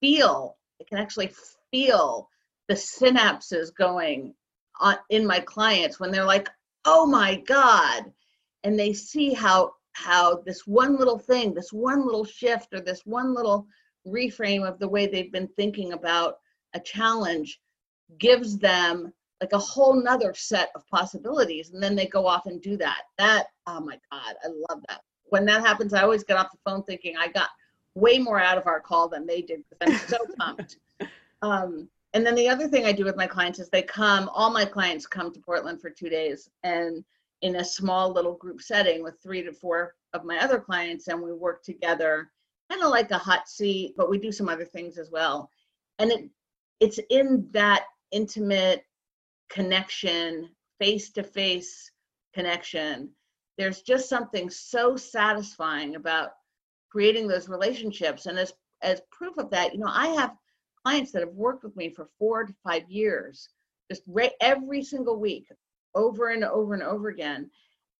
[0.00, 1.32] feel, I can actually
[1.70, 2.28] feel
[2.68, 4.34] the synapses going
[4.80, 6.48] on in my clients when they're like,
[6.84, 8.12] "Oh my god."
[8.64, 13.06] And they see how how this one little thing, this one little shift or this
[13.06, 13.66] one little
[14.06, 16.38] reframe of the way they've been thinking about
[16.74, 17.60] a challenge
[18.18, 22.60] gives them like a whole nother set of possibilities and then they go off and
[22.62, 26.36] do that that oh my god i love that when that happens i always get
[26.36, 27.48] off the phone thinking i got
[27.94, 30.78] way more out of our call than they did because i'm so pumped
[31.42, 34.50] um, and then the other thing i do with my clients is they come all
[34.50, 37.04] my clients come to portland for two days and
[37.42, 41.20] in a small little group setting with three to four of my other clients and
[41.20, 42.30] we work together
[42.70, 45.50] kind of like a hot seat but we do some other things as well
[45.98, 46.28] and it
[46.80, 48.84] it's in that intimate
[49.48, 51.90] connection, face to face
[52.32, 53.10] connection.
[53.56, 56.30] There's just something so satisfying about
[56.94, 58.26] creating those relationships.
[58.26, 60.36] And as, as proof of that, you know, I have
[60.84, 63.48] clients that have worked with me for four to five years,
[63.90, 65.48] just re- every single week,
[65.96, 67.50] over and over and over again.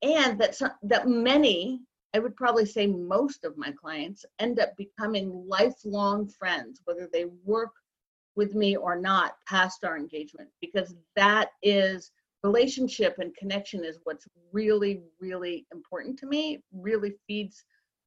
[0.02, 1.80] And that, some, that many,
[2.14, 7.24] I would probably say most of my clients end up becoming lifelong friends, whether they
[7.44, 7.72] work
[8.36, 12.12] with me or not past our engagement because that is
[12.44, 17.64] relationship and connection is what's really really important to me really feeds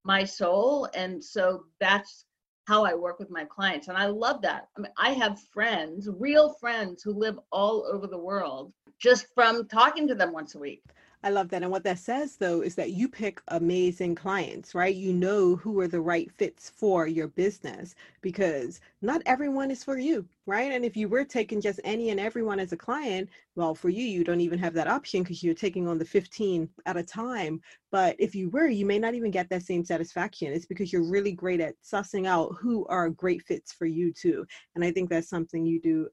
[0.08, 2.26] my soul and so that's
[2.66, 4.70] how i work with my clients and i love that.
[4.78, 9.68] I mean i have friends real friends who live all over the world just from
[9.68, 10.82] talking to them once a week
[11.24, 11.63] I love that.
[11.63, 14.95] And what that says, though, is that you pick amazing clients, right?
[14.95, 19.97] You know who are the right fits for your business because not everyone is for
[19.97, 20.72] you, right?
[20.72, 24.03] And if you were taking just any and everyone as a client, well, for you,
[24.05, 27.61] you don't even have that option because you're taking on the 15 at a time.
[27.91, 30.53] But if you were, you may not even get that same satisfaction.
[30.53, 34.45] It's because you're really great at sussing out who are great fits for you, too.
[34.76, 36.09] And I think that's something you do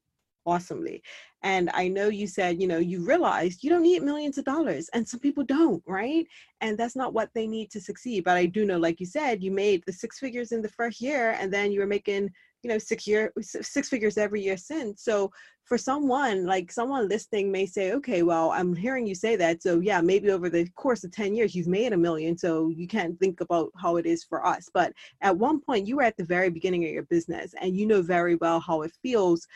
[0.47, 1.03] awesomely.
[1.43, 4.89] And I know you said, you know, you realized you don't need millions of dollars,
[4.95, 6.27] and some people don't, right?
[6.63, 8.25] And that's not what they need to succeed.
[8.25, 11.03] But I do know, like you said, you made the six figures in the first
[11.03, 12.31] year, and then you were making,
[12.63, 15.05] you know, six year six figures every year since.
[15.05, 15.31] So
[15.65, 19.81] for someone like someone listening may say, okay, well, I'm hearing you say that, so
[19.81, 23.21] yeah, maybe over the course of ten years you've made a million, so you can't
[23.21, 24.71] think about how it is for us.
[24.73, 27.85] But at one point, you were at the very beginning of your business, and you
[27.85, 29.47] know very well how it feels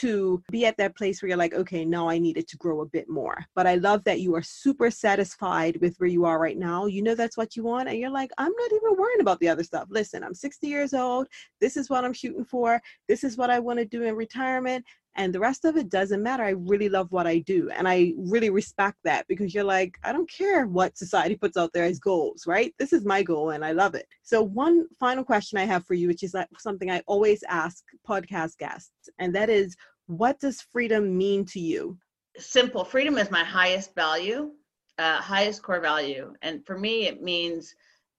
[0.00, 2.86] to be at that place where you're like, okay, now I needed to grow a
[2.86, 3.44] bit more.
[3.54, 6.86] But I love that you are super satisfied with where you are right now.
[6.86, 7.88] You know that's what you want.
[7.88, 9.86] And you're like, I'm not even worrying about the other stuff.
[9.90, 11.28] Listen, I'm 60 years old.
[11.60, 12.80] This is what I'm shooting for.
[13.08, 14.84] This is what I want to do in retirement
[15.16, 16.42] and the rest of it doesn't matter.
[16.42, 17.70] I really love what I do.
[17.70, 21.72] And I really respect that because you're like, I don't care what society puts out
[21.72, 22.74] there as goals, right?
[22.78, 24.06] This is my goal and I love it.
[24.22, 27.84] So, one final question I have for you, which is like something I always ask
[28.08, 31.98] podcast guests, and that is what does freedom mean to you?
[32.36, 32.84] Simple.
[32.84, 34.50] Freedom is my highest value,
[34.98, 36.34] uh, highest core value.
[36.42, 37.74] And for me, it means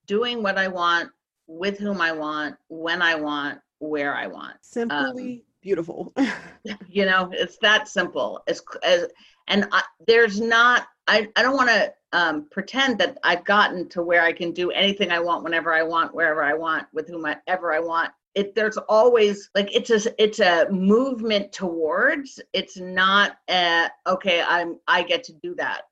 [0.06, 1.10] doing what I want,
[1.46, 4.56] with whom I want, when I want, where I want.
[4.62, 4.96] Simply
[5.34, 6.12] um, beautiful.
[6.88, 8.40] you know, it's that simple.
[8.46, 9.08] As, as
[9.48, 10.86] and I, there's not.
[11.08, 14.70] I I don't want to um, pretend that I've gotten to where I can do
[14.70, 18.12] anything I want, whenever I want, wherever I want, with whomever I want.
[18.36, 22.40] It there's always like it's a it's a movement towards.
[22.52, 24.42] It's not a, okay.
[24.46, 25.82] I'm I get to do that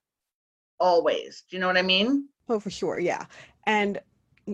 [0.78, 1.44] always.
[1.50, 2.28] Do you know what I mean?
[2.48, 3.00] Oh, for sure.
[3.00, 3.24] Yeah.
[3.66, 3.98] And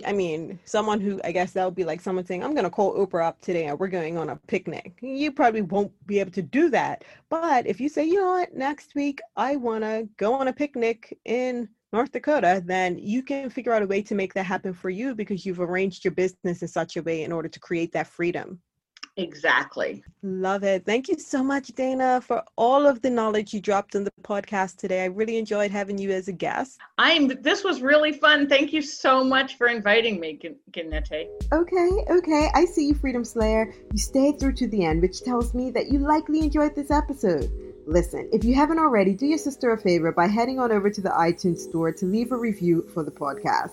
[0.06, 2.70] I mean, someone who I guess that would be like someone saying, I'm going to
[2.70, 4.98] call Oprah up today and we're going on a picnic.
[5.00, 7.04] You probably won't be able to do that.
[7.28, 10.52] But if you say, you know what, next week I want to go on a
[10.52, 14.72] picnic in North Dakota, then you can figure out a way to make that happen
[14.72, 17.92] for you because you've arranged your business in such a way in order to create
[17.92, 18.60] that freedom.
[19.20, 20.02] Exactly.
[20.22, 20.84] Love it.
[20.84, 24.76] Thank you so much, Dana, for all of the knowledge you dropped on the podcast
[24.76, 25.02] today.
[25.02, 26.78] I really enjoyed having you as a guest.
[26.98, 28.48] I'm this was really fun.
[28.48, 30.38] Thank you so much for inviting me,
[30.72, 31.28] Ginette.
[31.52, 32.50] Okay, okay.
[32.54, 33.72] I see you, Freedom Slayer.
[33.92, 37.50] You stayed through to the end, which tells me that you likely enjoyed this episode.
[37.86, 41.00] Listen, if you haven't already, do your sister a favor by heading on over to
[41.00, 43.72] the iTunes store to leave a review for the podcast.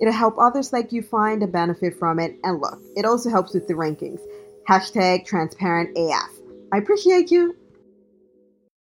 [0.00, 2.36] It'll help others like you find and benefit from it.
[2.44, 4.20] And look, it also helps with the rankings.
[4.68, 6.30] Hashtag transparent AF.
[6.72, 7.56] I appreciate you.